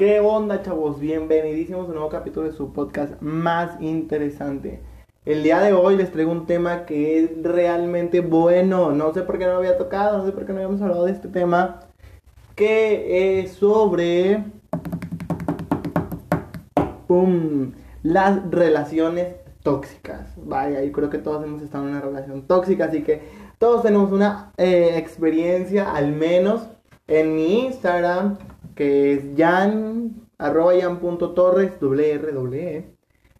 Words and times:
¿Qué 0.00 0.18
onda, 0.18 0.62
chavos? 0.62 0.98
Bienvenidísimos 0.98 1.82
a 1.82 1.88
un 1.88 1.92
nuevo 1.92 2.08
capítulo 2.08 2.46
de 2.46 2.56
su 2.56 2.72
podcast 2.72 3.20
más 3.20 3.78
interesante. 3.82 4.80
El 5.26 5.42
día 5.42 5.60
de 5.60 5.74
hoy 5.74 5.94
les 5.94 6.10
traigo 6.10 6.32
un 6.32 6.46
tema 6.46 6.86
que 6.86 7.22
es 7.22 7.42
realmente 7.42 8.20
bueno. 8.20 8.92
No 8.92 9.12
sé 9.12 9.20
por 9.20 9.36
qué 9.36 9.44
no 9.44 9.50
lo 9.50 9.58
había 9.58 9.76
tocado, 9.76 10.16
no 10.16 10.24
sé 10.24 10.32
por 10.32 10.46
qué 10.46 10.54
no 10.54 10.60
habíamos 10.60 10.80
hablado 10.80 11.04
de 11.04 11.12
este 11.12 11.28
tema. 11.28 11.80
Que 12.54 13.42
es 13.42 13.52
sobre. 13.52 14.42
¡Pum! 17.06 17.72
Las 18.02 18.50
relaciones 18.50 19.34
tóxicas. 19.62 20.32
Vaya, 20.38 20.82
yo 20.82 20.92
creo 20.92 21.10
que 21.10 21.18
todos 21.18 21.44
hemos 21.44 21.60
estado 21.60 21.84
en 21.84 21.90
una 21.90 22.00
relación 22.00 22.46
tóxica, 22.46 22.86
así 22.86 23.02
que 23.02 23.20
todos 23.58 23.82
tenemos 23.82 24.12
una 24.12 24.50
eh, 24.56 24.94
experiencia, 24.96 25.92
al 25.92 26.12
menos 26.12 26.68
en 27.06 27.36
mi 27.36 27.66
Instagram 27.66 28.38
que 28.80 29.12
es 29.12 29.24
Jan, 29.36 30.26
arroba 30.38 30.72
Jan.torres, 30.80 31.78
doble 31.78 32.12
R, 32.12 32.32
doble 32.32 32.76
E. 32.78 32.94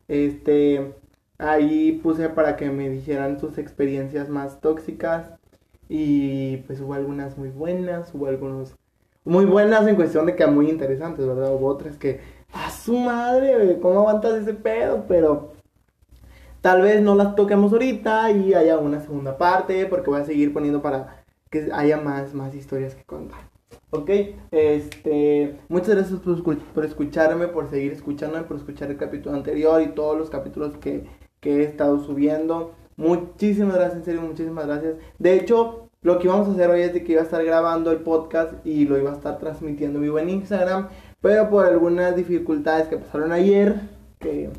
Este, 0.07 0.95
ahí 1.39 1.93
puse 2.03 2.29
para 2.29 2.57
que 2.59 2.69
me 2.69 2.91
dijeran 2.91 3.41
sus 3.41 3.57
experiencias 3.57 4.29
más 4.29 4.61
tóxicas. 4.61 5.31
Y 5.89 6.59
pues 6.67 6.83
hubo 6.83 6.93
algunas 6.93 7.39
muy 7.39 7.49
buenas, 7.49 8.15
hubo 8.15 8.27
algunos 8.27 8.75
muy 9.25 9.47
buenas 9.47 9.89
en 9.89 9.97
cuestión 9.97 10.27
de 10.27 10.37
que 10.37 10.47
muy 10.47 10.69
interesantes, 10.69 11.27
¿verdad? 11.27 11.55
Hubo 11.55 11.69
otras 11.69 11.97
que, 11.97 12.21
a 12.53 12.71
su 12.71 12.99
madre, 12.99 13.79
¿cómo 13.81 14.01
aguantas 14.01 14.43
ese 14.43 14.53
pedo? 14.53 15.07
Pero 15.09 15.55
tal 16.61 16.83
vez 16.83 17.01
no 17.01 17.15
las 17.15 17.35
toquemos 17.35 17.73
ahorita 17.73 18.31
y 18.31 18.53
haya 18.53 18.77
una 18.77 19.01
segunda 19.01 19.39
parte, 19.39 19.87
porque 19.87 20.11
voy 20.11 20.21
a 20.21 20.27
seguir 20.27 20.53
poniendo 20.53 20.83
para 20.83 21.25
que 21.49 21.71
haya 21.73 21.97
más, 21.97 22.35
más 22.35 22.55
historias 22.55 22.95
que 22.95 23.05
contar. 23.05 23.41
Ok, 23.93 24.09
este, 24.53 25.59
muchas 25.69 25.97
gracias 25.97 26.21
por, 26.21 26.85
escucharme, 26.85 27.49
por 27.49 27.69
seguir 27.69 27.93
escuchándome, 27.93 28.45
por 28.45 28.57
escuchar 28.57 28.89
el 28.89 28.97
capítulo 28.97 29.35
anterior 29.35 29.83
y 29.83 29.89
todos 29.89 30.17
los 30.17 30.31
capítulos 30.31 30.77
que, 30.77 31.09
he 31.43 31.63
estado 31.65 31.99
subiendo. 31.99 32.75
Muchísimas 32.97 33.75
gracias, 33.75 33.99
en 33.99 34.05
serio, 34.05 34.23
muchísimas 34.23 34.67
gracias. 34.69 34.95
De 35.19 35.35
hecho, 35.35 35.89
lo 36.03 36.21
que 36.21 36.29
íbamos 36.29 36.47
a 36.47 36.53
hacer 36.53 36.71
hoy 36.71 36.83
es 36.83 36.95
de 36.95 37.03
que 37.03 37.13
iba 37.13 37.23
a 37.23 37.25
estar 37.25 37.45
grabando 37.45 37.91
el 37.91 37.99
podcast 37.99 38.65
y 38.65 38.85
lo 38.85 38.97
iba 38.97 39.11
a 39.11 39.15
estar 39.15 39.41
transmitiendo 39.41 39.99
vivo 39.99 40.21
en 40.21 40.31
Instagram, 40.31 40.89
pero 41.21 41.51
por 41.51 41.67
algunas 41.67 42.15
dificultades 42.15 42.87
que 42.87 42.97
pasaron 42.97 43.33
ayer, 43.33 43.81
que, 44.21 44.51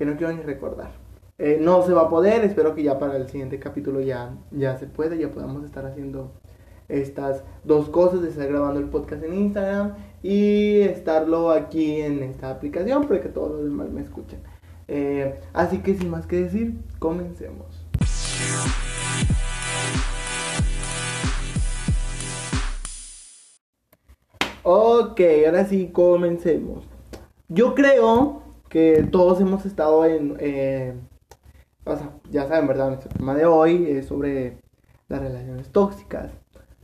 no 0.00 0.16
quiero 0.18 0.34
ni 0.34 0.42
recordar. 0.42 0.90
Eh, 1.38 1.56
no 1.58 1.82
se 1.84 1.94
va 1.94 2.02
a 2.02 2.08
poder, 2.10 2.44
espero 2.44 2.74
que 2.74 2.82
ya 2.82 2.98
para 2.98 3.16
el 3.16 3.28
siguiente 3.28 3.58
capítulo 3.58 4.02
ya, 4.02 4.36
ya 4.50 4.76
se 4.76 4.86
pueda, 4.86 5.16
ya 5.16 5.30
podamos 5.30 5.64
estar 5.64 5.86
haciendo 5.86 6.32
estas 6.88 7.44
dos 7.64 7.88
cosas 7.88 8.22
de 8.22 8.30
estar 8.30 8.48
grabando 8.48 8.80
el 8.80 8.88
podcast 8.88 9.22
en 9.22 9.34
Instagram 9.34 9.94
y 10.22 10.80
estarlo 10.80 11.50
aquí 11.50 12.00
en 12.00 12.22
esta 12.22 12.50
aplicación 12.50 13.06
para 13.06 13.20
que 13.20 13.28
todos 13.28 13.52
los 13.52 13.64
demás 13.64 13.90
me 13.90 14.00
escuchen. 14.00 14.40
Eh, 14.88 15.38
así 15.52 15.78
que 15.78 15.94
sin 15.94 16.10
más 16.10 16.26
que 16.26 16.42
decir, 16.44 16.74
comencemos. 16.98 17.84
Ok, 24.62 25.20
ahora 25.46 25.64
sí, 25.64 25.88
comencemos. 25.92 26.84
Yo 27.48 27.74
creo 27.74 28.42
que 28.68 29.08
todos 29.10 29.40
hemos 29.40 29.64
estado 29.64 30.04
en... 30.04 30.36
Eh, 30.40 30.94
o 31.84 31.96
sea, 31.96 32.12
ya 32.30 32.46
saben, 32.46 32.66
¿verdad? 32.66 32.88
Nuestro 32.88 33.08
tema 33.08 33.34
de 33.34 33.46
hoy 33.46 33.86
es 33.88 34.06
sobre 34.06 34.58
las 35.08 35.22
relaciones 35.22 35.70
tóxicas. 35.70 36.32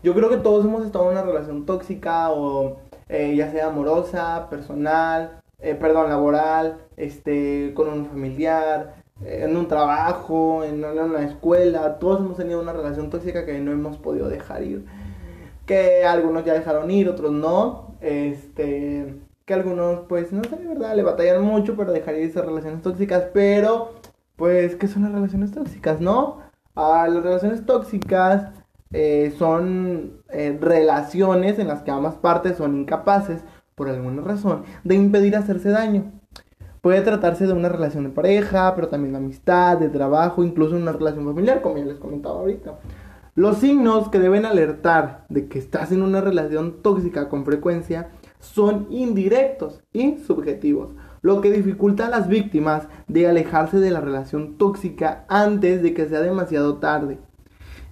Yo 0.04 0.12
creo 0.12 0.28
que 0.28 0.36
todos 0.36 0.66
hemos 0.66 0.84
estado 0.84 1.06
en 1.06 1.12
una 1.12 1.22
relación 1.22 1.64
tóxica 1.64 2.30
o 2.30 2.76
eh, 3.08 3.34
ya 3.36 3.50
sea 3.50 3.68
amorosa, 3.68 4.48
personal, 4.50 5.40
eh, 5.60 5.74
perdón, 5.74 6.10
laboral, 6.10 6.76
este, 6.98 7.72
con 7.74 7.88
un 7.88 8.04
familiar, 8.04 8.96
eh, 9.24 9.44
en 9.44 9.56
un 9.56 9.66
trabajo, 9.66 10.62
en, 10.62 10.84
una 10.84 11.24
escuela. 11.24 11.98
Todos 11.98 12.20
hemos 12.20 12.36
tenido 12.36 12.60
una 12.60 12.74
relación 12.74 13.08
tóxica 13.08 13.46
que 13.46 13.58
no 13.60 13.72
hemos 13.72 13.96
podido 13.96 14.28
dejar 14.28 14.62
ir. 14.62 14.84
Que 15.64 16.04
algunos 16.04 16.44
ya 16.44 16.52
dejaron 16.52 16.90
ir, 16.90 17.08
otros 17.08 17.32
no. 17.32 17.94
Este, 18.02 19.14
que 19.46 19.54
algunos, 19.54 20.00
pues, 20.06 20.32
no 20.32 20.44
sé, 20.44 20.56
verdad, 20.56 20.94
le 20.96 21.02
batallan 21.02 21.42
mucho 21.42 21.76
para 21.76 21.92
dejar 21.92 22.16
ir 22.16 22.24
esas 22.28 22.44
relaciones 22.44 22.82
tóxicas. 22.82 23.28
Pero, 23.32 23.94
pues, 24.36 24.76
¿qué 24.76 24.86
son 24.86 25.04
las 25.04 25.12
relaciones 25.12 25.50
tóxicas, 25.50 26.02
no? 26.02 26.40
A 26.74 27.08
las 27.08 27.22
relaciones 27.22 27.64
tóxicas 27.64 28.50
eh, 28.96 29.34
son 29.36 30.22
eh, 30.30 30.56
relaciones 30.60 31.58
en 31.58 31.66
las 31.66 31.82
que 31.82 31.90
ambas 31.90 32.14
partes 32.14 32.56
son 32.56 32.76
incapaces, 32.76 33.42
por 33.74 33.88
alguna 33.88 34.22
razón, 34.22 34.62
de 34.84 34.94
impedir 34.94 35.34
hacerse 35.34 35.70
daño. 35.70 36.12
Puede 36.80 37.00
tratarse 37.00 37.48
de 37.48 37.54
una 37.54 37.68
relación 37.68 38.04
de 38.04 38.10
pareja, 38.10 38.72
pero 38.76 38.86
también 38.86 39.14
de 39.14 39.18
amistad, 39.18 39.78
de 39.78 39.88
trabajo, 39.88 40.44
incluso 40.44 40.76
una 40.76 40.92
relación 40.92 41.24
familiar, 41.24 41.60
como 41.60 41.78
ya 41.78 41.86
les 41.86 41.98
comentaba 41.98 42.36
ahorita. 42.36 42.78
Los 43.34 43.56
signos 43.56 44.10
que 44.10 44.20
deben 44.20 44.46
alertar 44.46 45.26
de 45.28 45.48
que 45.48 45.58
estás 45.58 45.90
en 45.90 46.00
una 46.00 46.20
relación 46.20 46.80
tóxica 46.80 47.28
con 47.28 47.44
frecuencia 47.44 48.10
son 48.38 48.86
indirectos 48.90 49.82
y 49.92 50.18
subjetivos, 50.18 50.90
lo 51.20 51.40
que 51.40 51.50
dificulta 51.50 52.06
a 52.06 52.10
las 52.10 52.28
víctimas 52.28 52.86
de 53.08 53.26
alejarse 53.26 53.80
de 53.80 53.90
la 53.90 54.00
relación 54.00 54.56
tóxica 54.56 55.24
antes 55.28 55.82
de 55.82 55.94
que 55.94 56.06
sea 56.06 56.20
demasiado 56.20 56.76
tarde. 56.76 57.18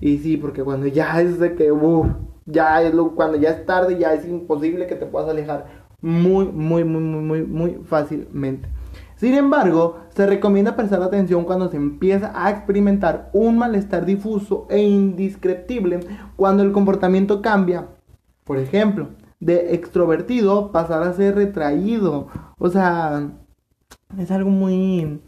Y 0.02 0.18
sí, 0.18 0.36
porque 0.36 0.64
cuando 0.64 0.88
ya 0.88 1.20
es 1.22 1.38
de 1.38 1.54
que, 1.54 1.70
uff, 1.70 2.08
ya 2.44 2.82
es 2.82 2.92
lo, 2.92 3.14
cuando 3.14 3.38
ya 3.38 3.50
es 3.50 3.64
tarde, 3.64 3.96
ya 3.98 4.12
es 4.12 4.26
imposible 4.28 4.88
que 4.88 4.96
te 4.96 5.06
puedas 5.06 5.30
alejar 5.30 5.66
muy, 6.00 6.46
muy, 6.46 6.82
muy, 6.82 7.00
muy, 7.00 7.22
muy, 7.22 7.42
muy 7.44 7.70
fácilmente. 7.84 8.68
Sin 9.14 9.34
embargo, 9.34 10.00
se 10.08 10.26
recomienda 10.26 10.74
prestar 10.74 11.00
atención 11.00 11.44
cuando 11.44 11.70
se 11.70 11.76
empieza 11.76 12.32
a 12.34 12.50
experimentar 12.50 13.30
un 13.32 13.56
malestar 13.56 14.04
difuso 14.04 14.66
e 14.68 14.82
indescriptible 14.82 16.00
cuando 16.34 16.64
el 16.64 16.72
comportamiento 16.72 17.40
cambia. 17.40 17.86
Por 18.42 18.58
ejemplo, 18.58 19.10
de 19.38 19.76
extrovertido 19.76 20.72
pasar 20.72 21.04
a 21.04 21.12
ser 21.12 21.36
retraído. 21.36 22.26
O 22.58 22.68
sea, 22.68 23.30
es 24.18 24.32
algo 24.32 24.50
muy 24.50 25.20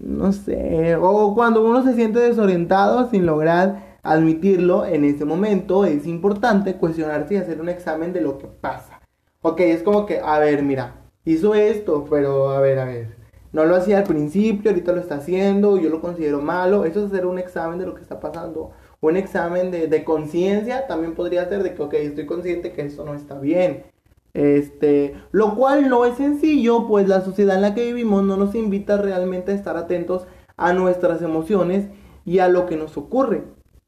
no 0.00 0.32
sé, 0.32 0.96
o 0.96 1.34
cuando 1.34 1.64
uno 1.64 1.84
se 1.84 1.94
siente 1.94 2.18
desorientado 2.18 3.08
sin 3.10 3.26
lograr 3.26 3.98
admitirlo 4.02 4.86
en 4.86 5.04
ese 5.04 5.24
momento, 5.24 5.84
es 5.84 6.06
importante 6.06 6.76
cuestionarse 6.76 7.34
y 7.34 7.36
hacer 7.36 7.60
un 7.60 7.68
examen 7.68 8.12
de 8.12 8.22
lo 8.22 8.38
que 8.38 8.46
pasa. 8.46 9.00
Ok, 9.42 9.60
es 9.60 9.82
como 9.82 10.06
que, 10.06 10.20
a 10.20 10.38
ver, 10.38 10.62
mira, 10.62 10.96
hizo 11.24 11.54
esto, 11.54 12.06
pero 12.08 12.50
a 12.50 12.60
ver, 12.60 12.78
a 12.78 12.86
ver, 12.86 13.16
no 13.52 13.64
lo 13.66 13.76
hacía 13.76 13.98
al 13.98 14.04
principio, 14.04 14.70
ahorita 14.70 14.92
lo 14.92 15.00
está 15.00 15.16
haciendo, 15.16 15.78
yo 15.78 15.90
lo 15.90 16.00
considero 16.00 16.40
malo, 16.40 16.84
eso 16.84 17.00
es 17.00 17.12
hacer 17.12 17.26
un 17.26 17.38
examen 17.38 17.78
de 17.78 17.86
lo 17.86 17.94
que 17.94 18.02
está 18.02 18.20
pasando. 18.20 18.70
Un 19.00 19.16
examen 19.16 19.70
de, 19.70 19.86
de 19.86 20.04
conciencia 20.04 20.86
también 20.86 21.14
podría 21.14 21.48
ser 21.48 21.62
de 21.62 21.74
que, 21.74 21.82
ok, 21.82 21.94
estoy 21.94 22.26
consciente 22.26 22.72
que 22.72 22.82
esto 22.82 23.04
no 23.04 23.14
está 23.14 23.38
bien. 23.38 23.84
Este, 24.32 25.14
lo 25.32 25.56
cual 25.56 25.88
no 25.88 26.04
es 26.04 26.16
sencillo, 26.16 26.86
pues 26.86 27.08
la 27.08 27.20
sociedad 27.20 27.56
en 27.56 27.62
la 27.62 27.74
que 27.74 27.86
vivimos 27.86 28.22
no 28.22 28.36
nos 28.36 28.54
invita 28.54 28.96
realmente 28.96 29.52
a 29.52 29.54
estar 29.54 29.76
atentos 29.76 30.26
a 30.56 30.72
nuestras 30.72 31.22
emociones 31.22 31.88
y 32.24 32.38
a 32.38 32.48
lo 32.48 32.66
que 32.66 32.76
nos 32.76 32.96
ocurre. 32.96 33.44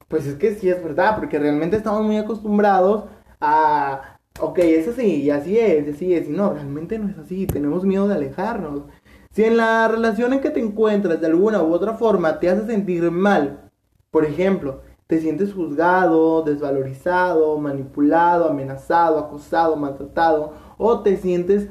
Pues 0.08 0.26
es 0.26 0.34
que 0.36 0.54
sí 0.54 0.68
es 0.68 0.82
verdad, 0.82 1.16
porque 1.16 1.38
realmente 1.38 1.76
estamos 1.76 2.02
muy 2.02 2.16
acostumbrados 2.16 3.04
a, 3.40 4.18
ok, 4.40 4.58
es 4.58 4.88
así, 4.88 5.22
y 5.22 5.30
así 5.30 5.58
es, 5.58 5.94
así 5.94 6.14
es, 6.14 6.28
y 6.28 6.32
no, 6.32 6.52
realmente 6.52 6.98
no 6.98 7.08
es 7.08 7.18
así, 7.18 7.46
tenemos 7.46 7.84
miedo 7.84 8.08
de 8.08 8.14
alejarnos. 8.14 8.82
Si 9.30 9.44
en 9.44 9.56
la 9.56 9.88
relación 9.88 10.32
en 10.32 10.40
que 10.40 10.50
te 10.50 10.60
encuentras 10.60 11.20
de 11.20 11.26
alguna 11.26 11.62
u 11.62 11.72
otra 11.72 11.94
forma 11.94 12.38
te 12.40 12.50
hace 12.50 12.66
sentir 12.66 13.10
mal, 13.10 13.70
por 14.10 14.26
ejemplo, 14.26 14.82
te 15.12 15.20
sientes 15.20 15.52
juzgado, 15.52 16.40
desvalorizado, 16.40 17.58
manipulado, 17.58 18.48
amenazado, 18.48 19.18
acosado, 19.18 19.76
maltratado, 19.76 20.54
o 20.78 21.00
te 21.00 21.18
sientes 21.18 21.68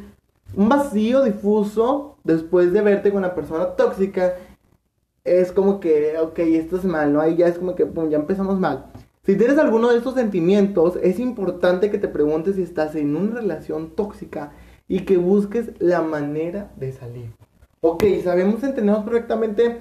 un 0.55 0.69
vacío 0.69 1.23
difuso 1.23 2.17
después 2.23 2.71
de 2.71 2.81
verte 2.81 3.09
con 3.09 3.17
una 3.17 3.33
persona 3.33 3.75
tóxica, 3.75 4.35
es 5.23 5.51
como 5.51 5.79
que, 5.79 6.19
ok, 6.19 6.37
esto 6.37 6.77
es 6.77 6.85
mal, 6.85 7.13
¿no? 7.13 7.19
Ahí 7.19 7.35
ya 7.35 7.47
es 7.47 7.57
como 7.57 7.73
que, 7.73 7.89
ya 8.11 8.17
empezamos 8.17 8.59
mal. 8.59 8.91
Si 9.23 9.35
tienes 9.35 9.57
alguno 9.57 9.89
de 9.89 9.97
estos 9.97 10.13
sentimientos, 10.13 10.99
es 11.01 11.19
importante 11.19 11.89
que 11.89 11.97
te 11.97 12.09
preguntes 12.09 12.57
si 12.57 12.61
estás 12.61 12.93
en 12.93 13.15
una 13.15 13.33
relación 13.41 13.95
tóxica 13.95 14.51
y 14.87 14.99
que 14.99 15.17
busques 15.17 15.71
la 15.79 16.03
manera 16.03 16.69
de 16.75 16.91
salir. 16.91 17.31
Ok, 17.79 18.03
sabemos, 18.23 18.61
entendemos 18.61 19.03
perfectamente 19.03 19.79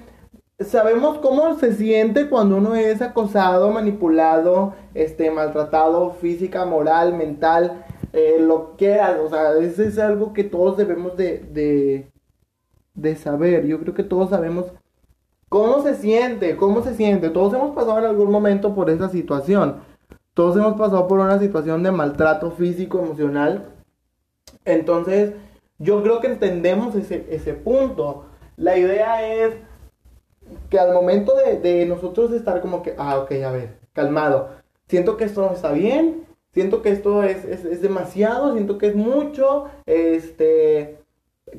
sabemos 0.65 1.17
cómo 1.19 1.57
se 1.57 1.73
siente 1.73 2.29
cuando 2.29 2.57
uno 2.57 2.75
es 2.75 3.01
acosado, 3.01 3.71
manipulado, 3.71 4.73
este, 4.93 5.31
maltratado 5.31 6.11
física, 6.11 6.65
moral, 6.65 7.13
mental, 7.15 7.85
eh, 8.13 8.37
lo 8.39 8.75
que 8.77 8.99
o 8.99 9.29
sea, 9.29 9.57
eso 9.59 9.83
es 9.83 9.97
algo 9.97 10.33
que 10.33 10.43
todos 10.43 10.77
debemos 10.77 11.15
de, 11.17 11.39
de, 11.39 12.11
de 12.93 13.15
saber. 13.15 13.65
Yo 13.65 13.79
creo 13.79 13.93
que 13.93 14.03
todos 14.03 14.29
sabemos 14.29 14.65
cómo 15.49 15.81
se 15.81 15.95
siente, 15.95 16.57
cómo 16.57 16.83
se 16.83 16.95
siente. 16.95 17.29
Todos 17.29 17.53
hemos 17.53 17.75
pasado 17.75 17.99
en 17.99 18.05
algún 18.05 18.31
momento 18.31 18.75
por 18.75 18.89
esa 18.89 19.09
situación. 19.09 19.77
Todos 20.33 20.55
hemos 20.57 20.75
pasado 20.75 21.07
por 21.07 21.19
una 21.19 21.39
situación 21.39 21.83
de 21.83 21.91
maltrato 21.91 22.51
físico, 22.51 22.99
emocional. 22.99 23.69
Entonces, 24.65 25.33
yo 25.77 26.01
creo 26.03 26.19
que 26.21 26.27
entendemos 26.27 26.95
ese, 26.95 27.27
ese 27.29 27.53
punto. 27.53 28.25
La 28.55 28.77
idea 28.77 29.25
es 29.25 29.55
que 30.71 30.79
al 30.79 30.93
momento 30.93 31.35
de, 31.35 31.59
de 31.59 31.85
nosotros 31.85 32.31
estar 32.31 32.61
como 32.61 32.81
que, 32.81 32.95
ah, 32.97 33.19
ok, 33.19 33.31
a 33.45 33.51
ver, 33.51 33.77
calmado, 33.91 34.49
siento 34.87 35.17
que 35.17 35.25
esto 35.25 35.41
no 35.41 35.51
está 35.51 35.73
bien, 35.73 36.25
siento 36.53 36.81
que 36.81 36.91
esto 36.91 37.23
es, 37.23 37.43
es, 37.43 37.65
es 37.65 37.81
demasiado, 37.81 38.53
siento 38.53 38.77
que 38.77 38.87
es 38.87 38.95
mucho, 38.95 39.65
este, 39.85 40.97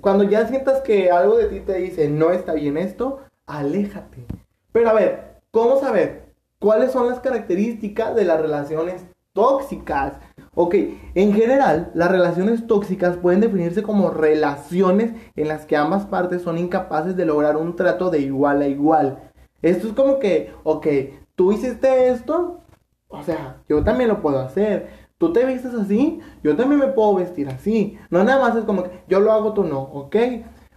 cuando 0.00 0.24
ya 0.24 0.48
sientas 0.48 0.80
que 0.80 1.10
algo 1.10 1.36
de 1.36 1.46
ti 1.46 1.60
te 1.60 1.74
dice, 1.74 2.08
no 2.08 2.32
está 2.32 2.54
bien 2.54 2.78
esto, 2.78 3.20
aléjate. 3.46 4.24
Pero 4.72 4.88
a 4.88 4.94
ver, 4.94 5.34
¿cómo 5.50 5.78
saber 5.78 6.22
cuáles 6.58 6.90
son 6.90 7.06
las 7.06 7.20
características 7.20 8.16
de 8.16 8.24
las 8.24 8.40
relaciones 8.40 9.04
tóxicas? 9.32 10.14
Ok, 10.54 10.74
en 11.14 11.32
general, 11.32 11.90
las 11.94 12.10
relaciones 12.10 12.66
tóxicas 12.66 13.16
pueden 13.16 13.40
definirse 13.40 13.82
como 13.82 14.10
relaciones 14.10 15.12
en 15.36 15.48
las 15.48 15.64
que 15.66 15.76
ambas 15.76 16.06
partes 16.06 16.42
son 16.42 16.58
incapaces 16.58 17.16
de 17.16 17.24
lograr 17.24 17.56
un 17.56 17.74
trato 17.74 18.10
de 18.10 18.20
igual 18.20 18.62
a 18.62 18.68
igual. 18.68 19.30
Esto 19.62 19.88
es 19.88 19.94
como 19.94 20.18
que, 20.18 20.52
ok, 20.64 20.86
tú 21.34 21.52
hiciste 21.52 22.08
esto, 22.08 22.60
o 23.08 23.22
sea, 23.22 23.62
yo 23.68 23.82
también 23.84 24.08
lo 24.08 24.20
puedo 24.20 24.40
hacer. 24.40 25.02
Tú 25.18 25.32
te 25.32 25.44
vistes 25.46 25.72
así, 25.74 26.20
yo 26.42 26.56
también 26.56 26.80
me 26.80 26.88
puedo 26.88 27.14
vestir 27.14 27.48
así. 27.48 27.96
No 28.10 28.24
nada 28.24 28.40
más 28.40 28.56
es 28.56 28.64
como 28.64 28.82
que 28.82 29.04
yo 29.08 29.20
lo 29.20 29.32
hago, 29.32 29.52
tú 29.52 29.64
no, 29.64 29.80
¿ok? 29.80 30.16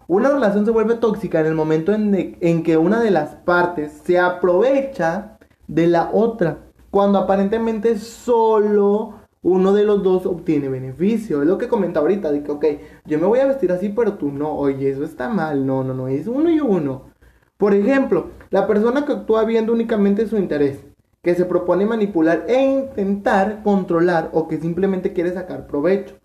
Una 0.08 0.30
relación 0.30 0.66
se 0.66 0.72
vuelve 0.72 0.96
tóxica 0.96 1.40
en 1.40 1.48
el 1.48 1.56
momento 1.56 1.94
en, 1.94 2.38
en 2.40 2.64
que 2.64 2.78
una 2.78 3.02
de 3.02 3.10
las 3.10 3.36
partes 3.36 4.02
se 4.04 4.20
aprovecha 4.20 5.40
de 5.68 5.88
la 5.88 6.12
otra, 6.14 6.65
cuando 6.96 7.20
aparentemente 7.20 7.98
solo 7.98 9.16
uno 9.42 9.74
de 9.74 9.84
los 9.84 10.02
dos 10.02 10.26
obtiene 10.26 10.70
beneficio. 10.70 11.42
Es 11.42 11.48
lo 11.50 11.58
que 11.58 11.68
comenta 11.68 12.00
ahorita, 12.00 12.32
de 12.32 12.42
que, 12.42 12.50
ok, 12.54 12.66
yo 13.06 13.20
me 13.20 13.26
voy 13.26 13.40
a 13.40 13.48
vestir 13.48 13.74
así, 13.74 13.90
pero 13.90 14.14
tú 14.14 14.32
no. 14.32 14.56
Oye, 14.56 14.92
eso 14.92 15.04
está 15.04 15.28
mal. 15.28 15.66
No, 15.66 15.84
no, 15.84 15.94
no, 15.94 16.08
es 16.08 16.26
uno 16.26 16.50
y 16.50 16.62
uno. 16.62 17.12
Por 17.58 17.74
ejemplo, 17.74 18.28
la 18.50 18.66
persona 18.66 19.06
que 19.06 19.12
actúa 19.12 19.44
viendo 19.44 19.74
únicamente 19.74 20.26
su 20.26 20.38
interés, 20.38 20.86
que 21.22 21.36
se 21.36 21.44
propone 21.44 21.86
manipular 21.86 22.46
e 22.48 22.64
intentar 22.64 23.62
controlar 23.62 24.30
o 24.32 24.48
que 24.48 24.58
simplemente 24.58 25.12
quiere 25.12 25.34
sacar 25.34 25.68
provecho. 25.68 26.16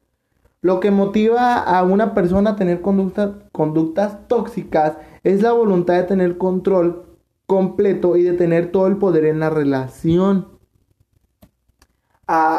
Lo 0.60 0.78
que 0.78 0.92
motiva 0.92 1.54
a 1.56 1.82
una 1.82 2.14
persona 2.14 2.50
a 2.50 2.56
tener 2.56 2.80
conductas 2.80 4.28
tóxicas 4.28 4.98
es 5.24 5.42
la 5.42 5.50
voluntad 5.50 5.94
de 5.94 6.04
tener 6.04 6.38
control 6.38 7.06
completo 7.46 8.16
y 8.16 8.22
de 8.22 8.34
tener 8.34 8.70
todo 8.70 8.86
el 8.86 8.98
poder 8.98 9.24
en 9.24 9.40
la 9.40 9.50
relación 9.50 10.59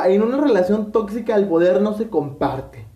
en 0.05 0.21
una 0.21 0.37
relación 0.37 0.91
tóxica 0.91 1.35
el 1.35 1.47
poder 1.47 1.81
no 1.81 1.93
se 1.93 2.09
comparte. 2.09 2.87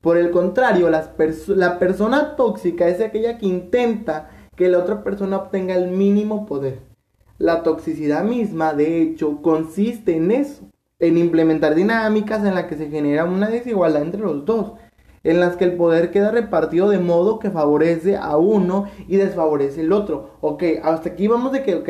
Por 0.00 0.16
el 0.16 0.30
contrario, 0.30 0.88
la 0.90 1.78
persona 1.78 2.36
tóxica 2.36 2.88
es 2.88 3.00
aquella 3.00 3.36
que 3.38 3.46
intenta 3.46 4.30
que 4.56 4.68
la 4.68 4.78
otra 4.78 5.02
persona 5.02 5.36
obtenga 5.36 5.74
el 5.74 5.90
mínimo 5.90 6.46
poder. 6.46 6.80
La 7.38 7.62
toxicidad 7.62 8.22
misma, 8.22 8.74
de 8.74 9.02
hecho, 9.02 9.42
consiste 9.42 10.16
en 10.16 10.30
eso, 10.30 10.62
en 10.98 11.16
implementar 11.18 11.74
dinámicas 11.74 12.44
en 12.44 12.54
las 12.54 12.64
que 12.64 12.76
se 12.76 12.90
genera 12.90 13.24
una 13.24 13.48
desigualdad 13.48 14.02
entre 14.02 14.20
los 14.20 14.44
dos, 14.44 14.72
en 15.22 15.40
las 15.40 15.56
que 15.56 15.64
el 15.64 15.76
poder 15.76 16.10
queda 16.10 16.30
repartido 16.30 16.88
de 16.88 16.98
modo 16.98 17.38
que 17.38 17.50
favorece 17.50 18.16
a 18.16 18.36
uno 18.36 18.86
y 19.08 19.16
desfavorece 19.16 19.80
el 19.80 19.92
otro. 19.92 20.36
Ok, 20.40 20.64
hasta 20.82 21.10
aquí 21.10 21.28
vamos 21.28 21.52
de 21.52 21.62
que, 21.62 21.74
ok, 21.74 21.88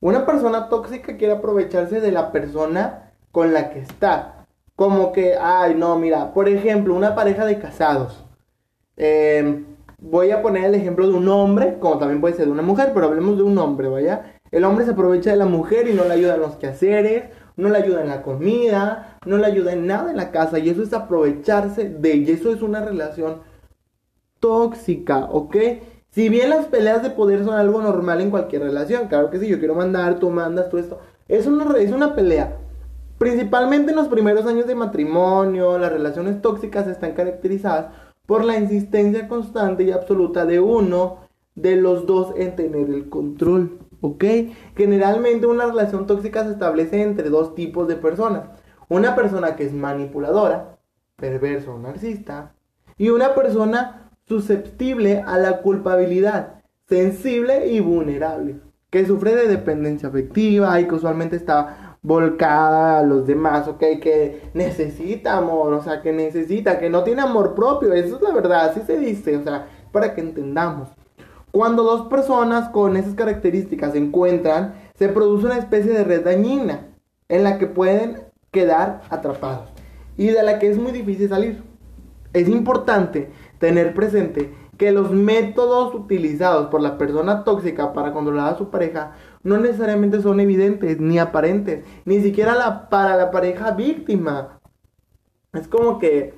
una 0.00 0.24
persona 0.24 0.68
tóxica 0.68 1.16
quiere 1.16 1.34
aprovecharse 1.34 2.00
de 2.00 2.12
la 2.12 2.32
persona 2.32 3.05
con 3.36 3.52
la 3.52 3.68
que 3.68 3.80
está. 3.80 4.46
Como 4.76 5.12
que, 5.12 5.34
ay, 5.38 5.74
no, 5.74 5.98
mira, 5.98 6.32
por 6.32 6.48
ejemplo, 6.48 6.94
una 6.94 7.14
pareja 7.14 7.44
de 7.44 7.58
casados. 7.58 8.24
Em, 8.96 9.66
voy 9.98 10.30
a 10.30 10.40
poner 10.40 10.64
el 10.64 10.74
ejemplo 10.74 11.06
de 11.06 11.12
un 11.12 11.28
hombre, 11.28 11.76
como 11.78 11.98
también 11.98 12.22
puede 12.22 12.32
ser 12.32 12.46
de 12.46 12.52
una 12.52 12.62
mujer, 12.62 12.92
pero 12.94 13.08
hablemos 13.08 13.36
de 13.36 13.42
un 13.42 13.58
hombre, 13.58 13.88
¿vaya? 13.88 14.40
El 14.50 14.64
hombre 14.64 14.86
se 14.86 14.92
aprovecha 14.92 15.32
de 15.32 15.36
la 15.36 15.44
mujer 15.44 15.86
y 15.86 15.92
no 15.92 16.04
le 16.04 16.14
ayuda 16.14 16.36
en 16.36 16.40
los 16.40 16.56
quehaceres, 16.56 17.24
no 17.56 17.68
le 17.68 17.76
ayuda 17.76 18.00
en 18.00 18.08
la 18.08 18.22
comida, 18.22 19.18
no 19.26 19.36
le 19.36 19.44
ayuda 19.44 19.74
en 19.74 19.86
nada 19.86 20.10
en 20.10 20.16
la 20.16 20.30
casa, 20.30 20.58
y 20.58 20.70
eso 20.70 20.82
es 20.82 20.94
aprovecharse 20.94 21.90
de 21.90 22.12
ella, 22.14 22.32
eso 22.32 22.50
es 22.50 22.62
una 22.62 22.82
relación 22.82 23.42
tóxica, 24.40 25.26
¿ok? 25.26 25.56
Si 26.08 26.30
bien 26.30 26.48
las 26.48 26.68
peleas 26.68 27.02
de 27.02 27.10
poder 27.10 27.44
son 27.44 27.52
algo 27.52 27.82
normal 27.82 28.22
en 28.22 28.30
cualquier 28.30 28.62
relación, 28.62 29.08
claro 29.08 29.28
que 29.28 29.38
sí, 29.38 29.46
yo 29.46 29.58
quiero 29.58 29.74
mandar, 29.74 30.18
tú 30.20 30.30
mandas, 30.30 30.70
todo 30.70 30.80
esto, 30.80 31.00
es 31.28 31.46
una, 31.46 31.76
es 31.76 31.92
una 31.92 32.14
pelea, 32.14 32.60
Principalmente 33.18 33.90
en 33.90 33.96
los 33.96 34.08
primeros 34.08 34.46
años 34.46 34.66
de 34.66 34.74
matrimonio, 34.74 35.78
las 35.78 35.90
relaciones 35.90 36.42
tóxicas 36.42 36.86
están 36.86 37.12
caracterizadas 37.12 37.86
por 38.26 38.44
la 38.44 38.58
insistencia 38.58 39.26
constante 39.28 39.84
y 39.84 39.92
absoluta 39.92 40.44
de 40.44 40.60
uno 40.60 41.18
de 41.54 41.76
los 41.76 42.06
dos 42.06 42.34
en 42.36 42.54
tener 42.56 42.90
el 42.90 43.08
control, 43.08 43.78
¿ok? 44.02 44.24
Generalmente 44.76 45.46
una 45.46 45.66
relación 45.66 46.06
tóxica 46.06 46.44
se 46.44 46.50
establece 46.50 47.02
entre 47.02 47.30
dos 47.30 47.54
tipos 47.54 47.88
de 47.88 47.96
personas. 47.96 48.42
Una 48.88 49.16
persona 49.16 49.56
que 49.56 49.64
es 49.64 49.72
manipuladora, 49.72 50.76
perverso 51.16 51.74
o 51.74 51.78
narcisista, 51.78 52.52
y 52.98 53.08
una 53.08 53.34
persona 53.34 54.10
susceptible 54.28 55.22
a 55.26 55.38
la 55.38 55.62
culpabilidad, 55.62 56.62
sensible 56.86 57.68
y 57.68 57.80
vulnerable, 57.80 58.60
que 58.90 59.06
sufre 59.06 59.34
de 59.34 59.48
dependencia 59.48 60.08
afectiva 60.08 60.78
y 60.80 60.86
que 60.86 60.94
usualmente 60.94 61.36
está 61.36 61.85
volcada 62.06 63.00
a 63.00 63.02
los 63.02 63.26
demás, 63.26 63.66
ok, 63.66 63.80
que 64.00 64.48
necesita 64.54 65.36
amor, 65.36 65.72
o 65.72 65.82
sea, 65.82 66.02
que 66.02 66.12
necesita, 66.12 66.78
que 66.78 66.88
no 66.88 67.02
tiene 67.02 67.22
amor 67.22 67.56
propio, 67.56 67.92
eso 67.94 68.14
es 68.14 68.22
la 68.22 68.32
verdad, 68.32 68.70
así 68.70 68.80
se 68.86 68.96
dice, 68.96 69.36
o 69.36 69.42
sea, 69.42 69.66
para 69.90 70.14
que 70.14 70.20
entendamos. 70.20 70.88
Cuando 71.50 71.82
dos 71.82 72.06
personas 72.06 72.68
con 72.68 72.96
esas 72.96 73.14
características 73.14 73.90
se 73.90 73.98
encuentran, 73.98 74.74
se 74.94 75.08
produce 75.08 75.46
una 75.46 75.58
especie 75.58 75.92
de 75.92 76.04
red 76.04 76.24
dañina 76.24 76.86
en 77.28 77.42
la 77.42 77.58
que 77.58 77.66
pueden 77.66 78.22
quedar 78.52 79.02
atrapados 79.10 79.68
y 80.16 80.28
de 80.28 80.44
la 80.44 80.60
que 80.60 80.70
es 80.70 80.78
muy 80.78 80.92
difícil 80.92 81.28
salir. 81.28 81.64
Es 82.32 82.48
importante 82.48 83.32
tener 83.58 83.94
presente 83.94 84.54
que 84.78 84.92
los 84.92 85.10
métodos 85.10 85.92
utilizados 85.92 86.68
por 86.68 86.82
la 86.82 86.98
persona 86.98 87.42
tóxica 87.42 87.92
para 87.92 88.12
controlar 88.12 88.54
a 88.54 88.58
su 88.58 88.70
pareja 88.70 89.14
no 89.46 89.58
necesariamente 89.58 90.20
son 90.20 90.40
evidentes 90.40 90.98
ni 90.98 91.20
aparentes, 91.20 91.84
ni 92.04 92.20
siquiera 92.20 92.56
la, 92.56 92.88
para 92.88 93.16
la 93.16 93.30
pareja 93.30 93.70
víctima. 93.70 94.58
Es 95.52 95.68
como 95.68 96.00
que, 96.00 96.34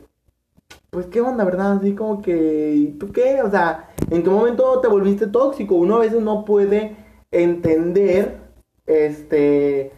pues 0.90 1.06
qué 1.06 1.22
onda, 1.22 1.42
¿verdad? 1.42 1.78
Así 1.78 1.94
como 1.94 2.20
que, 2.20 2.74
¿y 2.76 2.86
tú 2.98 3.10
qué? 3.10 3.40
O 3.42 3.50
sea, 3.50 3.88
¿en 4.10 4.22
qué 4.22 4.28
momento 4.28 4.78
te 4.80 4.88
volviste 4.88 5.26
tóxico? 5.26 5.74
Uno 5.76 5.96
a 5.96 6.00
veces 6.00 6.20
no 6.20 6.44
puede 6.44 6.96
entender, 7.30 8.40
este, 8.84 9.92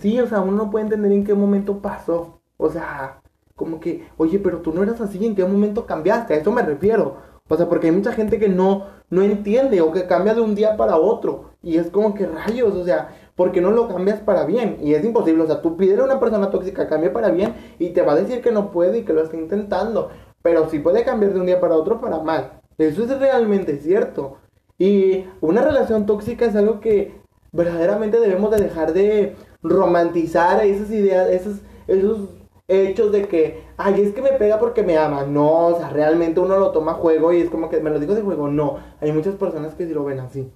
sí, 0.00 0.20
o 0.20 0.26
sea, 0.26 0.40
uno 0.40 0.64
no 0.64 0.70
puede 0.72 0.86
entender 0.86 1.12
en 1.12 1.24
qué 1.24 1.34
momento 1.34 1.78
pasó. 1.78 2.40
O 2.56 2.70
sea, 2.70 3.22
como 3.54 3.78
que, 3.78 4.08
oye, 4.16 4.40
pero 4.40 4.62
tú 4.62 4.72
no 4.72 4.82
eras 4.82 5.00
así, 5.00 5.24
¿en 5.24 5.36
qué 5.36 5.44
momento 5.44 5.86
cambiaste? 5.86 6.34
A 6.34 6.38
eso 6.38 6.50
me 6.50 6.62
refiero. 6.62 7.18
O 7.48 7.56
sea, 7.56 7.68
porque 7.68 7.86
hay 7.86 7.92
mucha 7.92 8.12
gente 8.12 8.40
que 8.40 8.48
no, 8.48 8.86
no 9.10 9.22
entiende 9.22 9.80
o 9.80 9.92
que 9.92 10.08
cambia 10.08 10.34
de 10.34 10.40
un 10.40 10.56
día 10.56 10.76
para 10.76 10.96
otro. 10.96 11.51
Y 11.62 11.76
es 11.76 11.90
como 11.90 12.14
que 12.14 12.26
rayos, 12.26 12.74
o 12.74 12.84
sea, 12.84 13.10
porque 13.36 13.60
no 13.60 13.70
lo 13.70 13.88
cambias 13.88 14.20
para 14.20 14.44
bien. 14.44 14.78
Y 14.82 14.94
es 14.94 15.04
imposible, 15.04 15.42
o 15.42 15.46
sea, 15.46 15.62
tú 15.62 15.76
pides 15.76 15.98
a 15.98 16.04
una 16.04 16.18
persona 16.20 16.50
tóxica 16.50 16.88
cambie 16.88 17.10
para 17.10 17.30
bien 17.30 17.54
y 17.78 17.90
te 17.90 18.02
va 18.02 18.12
a 18.12 18.16
decir 18.16 18.42
que 18.42 18.50
no 18.50 18.70
puede 18.72 18.98
y 18.98 19.04
que 19.04 19.12
lo 19.12 19.22
está 19.22 19.36
intentando. 19.36 20.10
Pero 20.42 20.68
sí 20.68 20.80
puede 20.80 21.04
cambiar 21.04 21.32
de 21.32 21.40
un 21.40 21.46
día 21.46 21.60
para 21.60 21.76
otro 21.76 22.00
para 22.00 22.18
mal. 22.18 22.60
Eso 22.78 23.04
es 23.04 23.18
realmente 23.18 23.78
cierto. 23.78 24.38
Y 24.78 25.26
una 25.40 25.62
relación 25.62 26.06
tóxica 26.06 26.46
es 26.46 26.56
algo 26.56 26.80
que 26.80 27.20
verdaderamente 27.52 28.18
debemos 28.18 28.50
de 28.50 28.62
dejar 28.62 28.92
de 28.92 29.36
romantizar 29.62 30.64
esas 30.64 30.90
ideas, 30.90 31.28
esos, 31.30 31.58
esos 31.86 32.30
hechos 32.66 33.12
de 33.12 33.28
que, 33.28 33.62
ay, 33.76 34.00
es 34.00 34.12
que 34.12 34.22
me 34.22 34.32
pega 34.32 34.58
porque 34.58 34.82
me 34.82 34.98
ama. 34.98 35.24
No, 35.26 35.66
o 35.66 35.78
sea, 35.78 35.90
realmente 35.90 36.40
uno 36.40 36.58
lo 36.58 36.72
toma 36.72 36.92
a 36.92 36.96
juego 36.96 37.32
y 37.32 37.40
es 37.40 37.50
como 37.50 37.68
que 37.68 37.80
me 37.80 37.90
lo 37.90 38.00
digo 38.00 38.14
de 38.16 38.22
juego. 38.22 38.48
No, 38.48 38.78
hay 39.00 39.12
muchas 39.12 39.36
personas 39.36 39.74
que 39.74 39.86
sí 39.86 39.94
lo 39.94 40.04
ven 40.04 40.18
así 40.18 40.50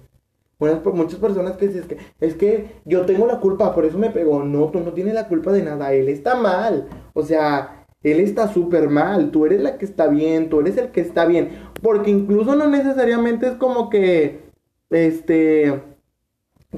muchas 0.59 1.19
personas 1.19 1.57
que 1.57 1.67
dicen, 1.67 1.81
es 1.81 1.87
que, 1.87 1.97
es 2.19 2.35
que 2.35 2.81
yo 2.85 3.05
tengo 3.05 3.27
la 3.27 3.39
culpa, 3.39 3.73
por 3.73 3.85
eso 3.85 3.97
me 3.97 4.09
pegó. 4.09 4.43
No, 4.43 4.69
tú 4.69 4.79
no 4.79 4.93
tienes 4.93 5.13
la 5.13 5.27
culpa 5.27 5.51
de 5.51 5.63
nada, 5.63 5.93
él 5.93 6.09
está 6.09 6.35
mal. 6.35 6.87
O 7.13 7.23
sea, 7.23 7.85
él 8.03 8.19
está 8.19 8.47
súper 8.47 8.89
mal, 8.89 9.31
tú 9.31 9.45
eres 9.45 9.61
la 9.61 9.77
que 9.77 9.85
está 9.85 10.07
bien, 10.07 10.49
tú 10.49 10.59
eres 10.61 10.77
el 10.77 10.91
que 10.91 11.01
está 11.01 11.25
bien. 11.25 11.49
Porque 11.81 12.11
incluso 12.11 12.55
no 12.55 12.67
necesariamente 12.67 13.47
es 13.47 13.53
como 13.53 13.89
que, 13.89 14.41
este, 14.89 15.81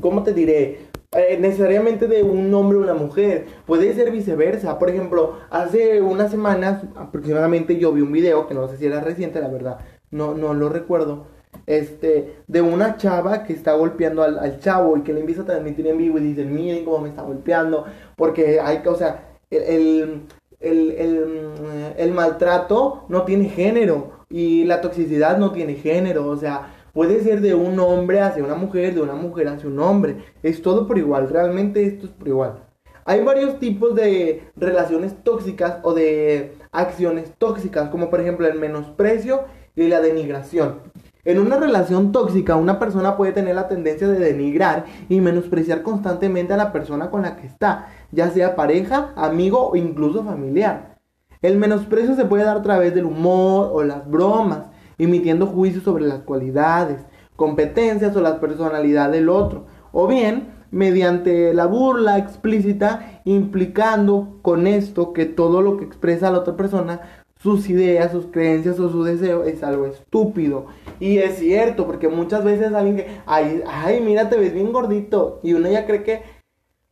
¿cómo 0.02 0.24
te 0.24 0.34
diré? 0.34 0.90
Eh, 1.12 1.38
necesariamente 1.40 2.08
de 2.08 2.22
un 2.22 2.54
hombre 2.54 2.78
o 2.78 2.82
una 2.82 2.94
mujer, 2.94 3.48
puede 3.66 3.94
ser 3.94 4.12
viceversa. 4.12 4.78
Por 4.78 4.90
ejemplo, 4.90 5.38
hace 5.50 6.02
unas 6.02 6.32
semanas 6.32 6.84
aproximadamente 6.96 7.78
yo 7.80 7.94
vi 7.94 8.02
un 8.02 8.12
video, 8.12 8.48
que 8.48 8.54
no 8.54 8.68
sé 8.68 8.78
si 8.78 8.86
era 8.86 9.02
reciente, 9.02 9.40
la 9.40 9.48
verdad, 9.48 9.80
no, 10.12 10.34
no 10.36 10.54
lo 10.54 10.70
recuerdo 10.70 11.39
este, 11.66 12.36
de 12.48 12.62
una 12.62 12.98
chava 12.98 13.44
que 13.44 13.54
está 13.54 13.74
golpeando 13.74 14.24
al, 14.24 14.60
chavo 14.60 14.98
y 14.98 15.02
que 15.02 15.14
le 15.14 15.20
empieza 15.20 15.44
a 15.44 15.46
transmitir 15.46 15.86
en 15.88 15.98
vivo 15.98 16.18
y 16.18 16.22
dice, 16.22 16.44
miren 16.44 16.84
cómo 16.84 17.00
me 17.00 17.10
está 17.10 17.22
golpeando, 17.22 17.86
porque 18.16 18.60
hay, 18.60 18.82
o 18.86 18.96
sea, 18.96 19.38
el, 19.52 20.24
el, 20.60 22.12
maltrato 22.12 23.06
no 23.08 23.24
tiene 23.24 23.50
género 23.50 24.26
y 24.30 24.66
la 24.66 24.82
toxicidad 24.82 25.38
no 25.38 25.52
tiene 25.52 25.76
género, 25.76 26.28
o 26.28 26.38
sea, 26.38 26.74
puede 26.94 27.22
ser 27.22 27.42
de 27.42 27.54
un 27.54 27.80
hombre 27.80 28.20
hacia 28.22 28.44
una 28.44 28.56
mujer, 28.56 28.96
de 28.96 29.02
una 29.02 29.14
mujer 29.14 29.48
hacia 29.48 29.70
un 29.70 29.80
hombre, 29.80 30.18
es 30.44 30.62
todo 30.62 30.88
por 30.88 30.98
igual, 30.98 31.30
realmente 31.30 31.86
esto 31.86 32.08
es 32.08 32.12
por 32.12 32.28
igual. 32.28 32.64
Hay 33.06 33.24
varios 33.24 33.60
tipos 33.60 33.96
de 33.96 34.44
relaciones 34.56 35.24
tóxicas 35.24 35.78
o 35.82 35.94
de 35.94 36.54
acciones 36.72 37.32
tóxicas, 37.38 37.90
como 37.90 38.10
por 38.10 38.22
ejemplo 38.22 38.46
el 38.46 38.60
menosprecio 38.60 39.46
y 39.76 39.88
la 39.88 40.02
denigración. 40.02 40.89
En 41.30 41.38
una 41.38 41.58
relación 41.58 42.12
tóxica, 42.12 42.56
una 42.56 42.80
persona 42.80 43.16
puede 43.16 43.34
tener 43.34 43.54
la 43.54 43.68
tendencia 43.68 44.08
de 44.08 44.18
denigrar 44.18 44.86
y 45.10 45.22
menospreciar 45.22 45.84
constantemente 45.84 46.54
a 46.54 46.58
la 46.58 46.72
persona 46.72 47.12
con 47.12 47.22
la 47.22 47.36
que 47.36 47.46
está, 47.46 47.90
ya 48.12 48.32
sea 48.32 48.56
pareja, 48.56 49.14
amigo 49.16 49.70
o 49.70 49.76
incluso 49.76 50.24
familiar. 50.24 50.98
El 51.44 51.58
menosprecio 51.58 52.16
se 52.16 52.26
puede 52.26 52.46
dar 52.46 52.58
a 52.58 52.62
través 52.64 52.96
del 52.96 53.06
humor 53.06 53.70
o 53.72 53.84
las 53.84 54.10
bromas, 54.10 54.72
emitiendo 54.98 55.46
juicios 55.46 55.84
sobre 55.84 56.08
las 56.08 56.22
cualidades, 56.22 56.98
competencias 57.36 58.16
o 58.16 58.22
la 58.22 58.40
personalidad 58.40 59.12
del 59.12 59.30
otro, 59.30 59.68
o 59.92 60.08
bien 60.08 60.48
mediante 60.72 61.54
la 61.54 61.68
burla 61.68 62.18
explícita, 62.18 63.22
implicando 63.24 64.40
con 64.42 64.66
esto 64.66 65.14
que 65.14 65.26
todo 65.26 65.62
lo 65.62 65.78
que 65.78 65.86
expresa 65.86 66.32
la 66.32 66.40
otra 66.40 66.56
persona, 66.56 67.19
sus 67.40 67.70
ideas, 67.70 68.12
sus 68.12 68.28
creencias 68.28 68.80
o 68.80 68.90
su 68.90 69.04
deseo 69.04 69.46
es 69.46 69.64
algo 69.64 69.86
estúpido. 69.86 70.68
Y 71.00 71.20
es 71.20 71.40
cierto, 71.40 71.88
porque 71.88 72.10
muchas 72.10 72.44
veces 72.44 72.74
alguien 72.74 72.98
que, 72.98 73.22
ay, 73.26 73.64
ay, 73.66 74.02
mira, 74.02 74.30
te 74.30 74.38
ves 74.38 74.54
bien 74.54 74.74
gordito, 74.74 75.40
y 75.42 75.54
uno 75.54 75.70
ya 75.70 75.86
cree 75.86 76.04
que 76.04 76.22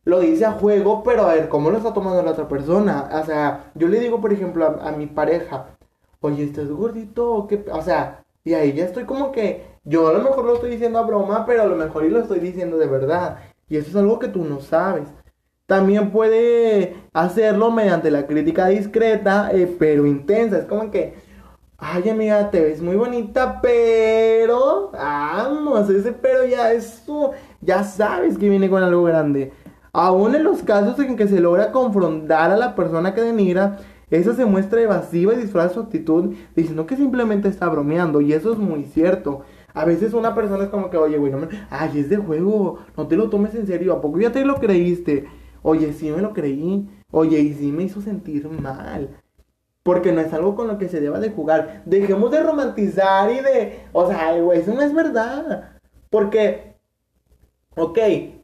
lo 0.04 0.20
dice 0.20 0.46
a 0.46 0.52
juego, 0.52 1.02
pero 1.02 1.24
a 1.24 1.34
ver, 1.34 1.50
¿cómo 1.50 1.70
lo 1.70 1.76
está 1.76 1.92
tomando 1.92 2.22
la 2.22 2.30
otra 2.30 2.48
persona? 2.48 3.10
O 3.12 3.26
sea, 3.26 3.70
yo 3.74 3.88
le 3.88 4.00
digo, 4.00 4.20
por 4.22 4.32
ejemplo, 4.32 4.80
a, 4.80 4.90
mi 4.92 5.06
pareja, 5.06 5.76
oye, 6.20 6.44
¿estás 6.44 6.68
gordito? 6.68 7.30
¿O, 7.30 7.46
qué? 7.46 7.66
o 7.70 7.82
sea, 7.82 8.24
y 8.42 8.54
ahí 8.54 8.72
ya 8.72 8.86
estoy 8.86 9.04
como 9.04 9.32
que, 9.32 9.66
yo 9.84 10.08
a 10.08 10.12
lo 10.14 10.22
mejor 10.22 10.46
lo 10.46 10.54
estoy 10.54 10.70
diciendo 10.70 10.98
a 10.98 11.06
broma, 11.06 11.44
pero 11.44 11.62
a 11.62 11.66
lo 11.66 11.76
mejor 11.76 12.04
y 12.06 12.08
lo 12.10 12.20
estoy 12.20 12.40
diciendo 12.40 12.78
de 12.78 12.86
verdad. 12.86 13.38
Y 13.68 13.76
eso 13.76 13.90
es 13.90 13.96
algo 13.96 14.18
que 14.18 14.28
tú 14.28 14.44
no 14.44 14.60
sabes. 14.60 15.08
También 15.68 16.10
puede 16.12 16.96
hacerlo 17.12 17.70
mediante 17.70 18.10
la 18.10 18.26
crítica 18.26 18.68
discreta, 18.68 19.50
eh, 19.52 19.70
pero 19.78 20.06
intensa. 20.06 20.56
Es 20.60 20.64
como 20.64 20.90
que, 20.90 21.12
ay 21.76 22.08
amiga, 22.08 22.50
te 22.50 22.62
ves 22.62 22.80
muy 22.80 22.96
bonita, 22.96 23.60
pero, 23.60 24.90
vamos, 24.92 25.90
ese 25.90 26.12
pero 26.12 26.46
ya 26.46 26.72
es, 26.72 27.04
ya 27.60 27.84
sabes 27.84 28.38
que 28.38 28.48
viene 28.48 28.70
con 28.70 28.82
algo 28.82 29.02
grande. 29.02 29.52
Aún 29.92 30.34
en 30.34 30.44
los 30.44 30.62
casos 30.62 30.98
en 31.00 31.16
que 31.16 31.28
se 31.28 31.38
logra 31.38 31.70
confrontar 31.70 32.50
a 32.50 32.56
la 32.56 32.74
persona 32.74 33.12
que 33.12 33.20
denigra, 33.20 33.76
esa 34.10 34.34
se 34.34 34.46
muestra 34.46 34.80
evasiva 34.80 35.34
y 35.34 35.36
disfraza 35.36 35.74
su 35.74 35.80
actitud 35.80 36.34
diciendo 36.56 36.86
que 36.86 36.96
simplemente 36.96 37.48
está 37.48 37.68
bromeando. 37.68 38.22
Y 38.22 38.32
eso 38.32 38.54
es 38.54 38.58
muy 38.58 38.84
cierto. 38.84 39.42
A 39.74 39.84
veces 39.84 40.14
una 40.14 40.34
persona 40.34 40.64
es 40.64 40.70
como 40.70 40.88
que, 40.88 40.96
oye, 40.96 41.18
güey, 41.18 41.30
no 41.30 41.40
me... 41.40 41.48
Ay, 41.68 42.00
es 42.00 42.08
de 42.08 42.16
juego, 42.16 42.78
no 42.96 43.06
te 43.06 43.16
lo 43.16 43.28
tomes 43.28 43.54
en 43.54 43.66
serio. 43.66 43.92
¿A 43.92 44.00
poco 44.00 44.18
ya 44.18 44.32
te 44.32 44.46
lo 44.46 44.54
creíste? 44.54 45.26
Oye, 45.62 45.92
sí 45.92 46.10
me 46.10 46.22
lo 46.22 46.32
creí. 46.32 46.88
Oye, 47.10 47.38
y 47.40 47.54
sí 47.54 47.72
me 47.72 47.84
hizo 47.84 48.00
sentir 48.00 48.48
mal. 48.48 49.20
Porque 49.82 50.12
no 50.12 50.20
es 50.20 50.32
algo 50.32 50.54
con 50.54 50.68
lo 50.68 50.78
que 50.78 50.88
se 50.88 51.00
deba 51.00 51.18
de 51.18 51.30
jugar. 51.30 51.82
Dejemos 51.86 52.30
de 52.30 52.42
romantizar 52.42 53.30
y 53.30 53.40
de... 53.40 53.80
O 53.92 54.06
sea, 54.06 54.38
güey, 54.40 54.60
eso 54.60 54.74
no 54.74 54.82
es 54.82 54.94
verdad. 54.94 55.72
Porque... 56.10 56.76
Ok, 57.76 57.98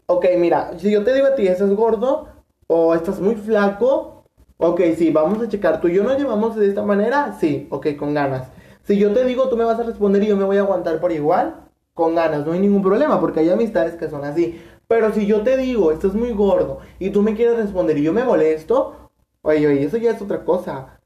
ok, 0.07 0.27
mira, 0.39 0.79
si 0.79 0.93
yo 0.93 1.03
te 1.03 1.13
digo 1.13 1.27
a 1.27 1.35
ti, 1.35 1.47
estás 1.49 1.71
gordo 1.73 2.29
o 2.69 2.95
estás 2.95 3.21
muy 3.21 3.35
flaco, 3.35 4.25
ok, 4.59 4.81
sí, 4.97 5.11
vamos 5.11 5.43
a 5.43 5.49
checar. 5.49 5.81
¿Tú 5.81 5.89
y 5.89 5.95
yo 5.95 6.05
nos 6.05 6.17
llevamos 6.17 6.55
de 6.57 6.69
esta 6.69 6.83
manera? 6.83 7.37
Sí, 7.41 7.67
ok, 7.71 7.97
con 7.99 8.15
ganas. 8.15 8.49
Si 8.85 8.97
yo 8.97 9.13
te 9.13 9.25
digo, 9.25 9.49
tú 9.49 9.57
me 9.57 9.65
vas 9.65 9.81
a 9.81 9.83
responder 9.83 10.23
y 10.23 10.29
yo 10.29 10.37
me 10.37 10.45
voy 10.45 10.59
a 10.59 10.61
aguantar 10.61 11.01
por 11.01 11.11
igual, 11.11 11.65
con 11.95 12.15
ganas, 12.15 12.47
no 12.47 12.53
hay 12.53 12.61
ningún 12.61 12.83
problema, 12.83 13.21
porque 13.21 13.41
hay 13.41 13.51
amistades 13.51 13.95
que 13.97 14.09
son 14.09 14.25
así. 14.25 14.61
Pero 14.89 15.13
si 15.13 15.27
yo 15.27 15.43
te 15.43 15.57
digo, 15.57 15.93
esto 15.93 16.09
es 16.09 16.15
muy 16.15 16.33
gordo, 16.33 16.81
y 16.99 17.11
tú 17.11 17.23
me 17.23 17.35
quieres 17.35 17.57
responder 17.57 17.99
y 17.99 18.03
yo 18.03 18.13
me 18.13 18.25
molesto, 18.25 19.11
oye, 19.43 19.67
oye, 19.67 19.85
eso 19.85 19.97
ya 19.97 20.11
es 20.13 20.23
otra 20.23 20.45
cosa. 20.45 21.01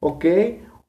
¿Ok? 0.00 0.24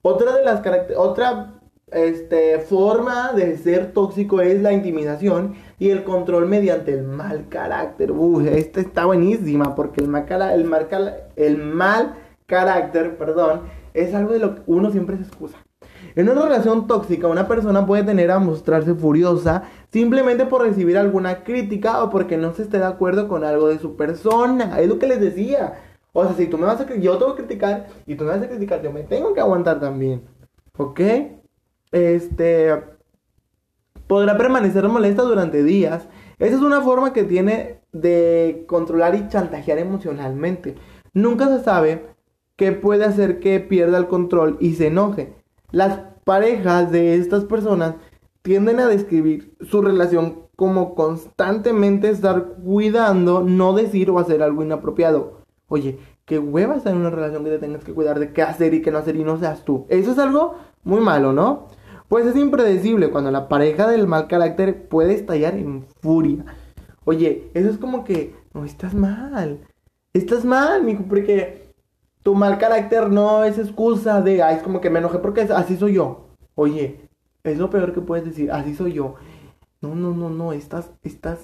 Otra 0.01 0.35
de 0.35 0.43
las 0.43 0.61
otra 0.97 1.61
este, 1.91 2.59
forma 2.59 3.33
de 3.33 3.57
ser 3.57 3.91
tóxico 3.91 4.41
es 4.41 4.61
la 4.61 4.71
intimidación 4.71 5.55
y 5.77 5.89
el 5.89 6.03
control 6.03 6.47
mediante 6.47 6.93
el 6.93 7.03
mal 7.03 7.47
carácter. 7.49 8.11
Uy, 8.11 8.47
esta 8.47 8.79
está 8.79 9.05
buenísima 9.05 9.75
porque 9.75 10.01
el 10.01 10.07
mal, 10.07 10.25
el 10.53 11.13
el 11.35 11.57
mal 11.57 12.15
carácter, 12.45 13.17
perdón, 13.17 13.61
es 13.93 14.13
algo 14.15 14.33
de 14.33 14.39
lo 14.39 14.55
que 14.55 14.61
uno 14.67 14.91
siempre 14.91 15.17
se 15.17 15.23
excusa. 15.23 15.57
En 16.15 16.29
una 16.29 16.41
relación 16.41 16.87
tóxica, 16.87 17.27
una 17.27 17.47
persona 17.47 17.85
puede 17.85 18.03
tener 18.03 18.31
a 18.31 18.39
mostrarse 18.39 18.93
furiosa 18.93 19.63
simplemente 19.91 20.45
por 20.45 20.61
recibir 20.63 20.97
alguna 20.97 21.43
crítica 21.43 22.03
o 22.03 22.09
porque 22.09 22.37
no 22.37 22.53
se 22.53 22.63
esté 22.63 22.77
de 22.77 22.85
acuerdo 22.85 23.27
con 23.27 23.43
algo 23.43 23.67
de 23.67 23.79
su 23.79 23.95
persona. 23.95 24.79
Es 24.79 24.87
lo 24.87 24.99
que 24.99 25.07
les 25.07 25.19
decía. 25.19 25.73
O 26.13 26.25
sea, 26.25 26.33
si 26.35 26.47
tú 26.47 26.57
me 26.57 26.65
vas 26.65 26.81
a 26.81 26.95
yo 26.95 27.17
te 27.17 27.23
voy 27.23 27.33
a 27.33 27.37
criticar 27.37 27.87
y 28.05 28.15
tú 28.15 28.23
me 28.23 28.31
vas 28.31 28.41
a 28.41 28.49
criticar, 28.49 28.81
yo 28.81 28.91
me 28.91 29.03
tengo 29.03 29.33
que 29.33 29.41
aguantar 29.41 29.79
también. 29.79 30.23
¿Ok? 30.77 30.99
Este 31.91 32.83
podrá 34.07 34.37
permanecer 34.37 34.87
molesta 34.87 35.23
durante 35.23 35.63
días. 35.63 36.07
Esa 36.37 36.55
es 36.55 36.61
una 36.61 36.81
forma 36.81 37.13
que 37.13 37.23
tiene 37.23 37.81
de 37.93 38.65
controlar 38.67 39.15
y 39.15 39.27
chantajear 39.27 39.77
emocionalmente. 39.77 40.75
Nunca 41.13 41.47
se 41.47 41.63
sabe 41.63 42.07
qué 42.55 42.71
puede 42.71 43.05
hacer 43.05 43.39
que 43.39 43.59
pierda 43.59 43.97
el 43.97 44.07
control 44.07 44.57
y 44.59 44.75
se 44.75 44.87
enoje. 44.87 45.33
Las 45.71 45.99
parejas 46.25 46.91
de 46.91 47.15
estas 47.15 47.45
personas 47.45 47.95
tienden 48.41 48.79
a 48.79 48.87
describir 48.87 49.55
su 49.61 49.81
relación 49.81 50.47
como 50.55 50.95
constantemente 50.95 52.09
estar 52.09 52.55
cuidando, 52.63 53.43
no 53.43 53.73
decir 53.73 54.09
o 54.09 54.19
hacer 54.19 54.43
algo 54.43 54.63
inapropiado. 54.63 55.41
Oye, 55.67 55.99
qué 56.25 56.37
hueva 56.37 56.75
estar 56.75 56.93
en 56.93 56.99
una 56.99 57.09
relación 57.09 57.43
que 57.43 57.49
te 57.49 57.59
tengas 57.59 57.83
que 57.83 57.93
cuidar 57.93 58.19
de 58.19 58.33
qué 58.33 58.41
hacer 58.41 58.73
y 58.73 58.81
qué 58.81 58.91
no 58.91 58.99
hacer 58.99 59.15
y 59.15 59.23
no 59.23 59.37
seas 59.39 59.63
tú. 59.63 59.85
Eso 59.89 60.11
es 60.11 60.19
algo 60.19 60.55
muy 60.83 60.99
malo, 60.99 61.33
¿no? 61.33 61.67
Pues 62.07 62.25
es 62.25 62.35
impredecible 62.35 63.09
cuando 63.09 63.31
la 63.31 63.47
pareja 63.47 63.87
del 63.87 64.05
mal 64.05 64.27
carácter 64.27 64.87
puede 64.89 65.13
estallar 65.13 65.55
en 65.55 65.85
furia. 66.01 66.45
Oye, 67.05 67.49
eso 67.53 67.69
es 67.69 67.77
como 67.77 68.03
que, 68.03 68.35
no, 68.53 68.65
estás 68.65 68.93
mal. 68.93 69.61
Estás 70.13 70.43
mal, 70.43 70.83
mijo, 70.83 71.05
porque 71.07 71.73
tu 72.21 72.35
mal 72.35 72.57
carácter 72.57 73.09
no 73.09 73.43
es 73.45 73.57
excusa 73.57 74.21
de, 74.21 74.43
ay, 74.43 74.57
es 74.57 74.63
como 74.63 74.81
que 74.81 74.89
me 74.89 74.99
enojé 74.99 75.19
porque 75.19 75.41
así 75.41 75.77
soy 75.77 75.93
yo. 75.93 76.27
Oye, 76.53 77.09
es 77.43 77.57
lo 77.57 77.69
peor 77.69 77.93
que 77.93 78.01
puedes 78.01 78.25
decir, 78.25 78.51
así 78.51 78.75
soy 78.75 78.93
yo. 78.93 79.15
No, 79.81 79.95
no, 79.95 80.13
no, 80.13 80.29
no, 80.29 80.53
estás, 80.53 80.91
estás 81.03 81.39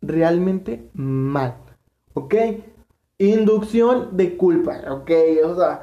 realmente 0.00 0.90
mal. 0.94 1.56
¿Ok? 2.14 2.34
Inducción 3.18 4.16
de 4.16 4.36
culpa, 4.36 4.80
¿ok? 4.90 5.10
O 5.44 5.54
sea, 5.54 5.82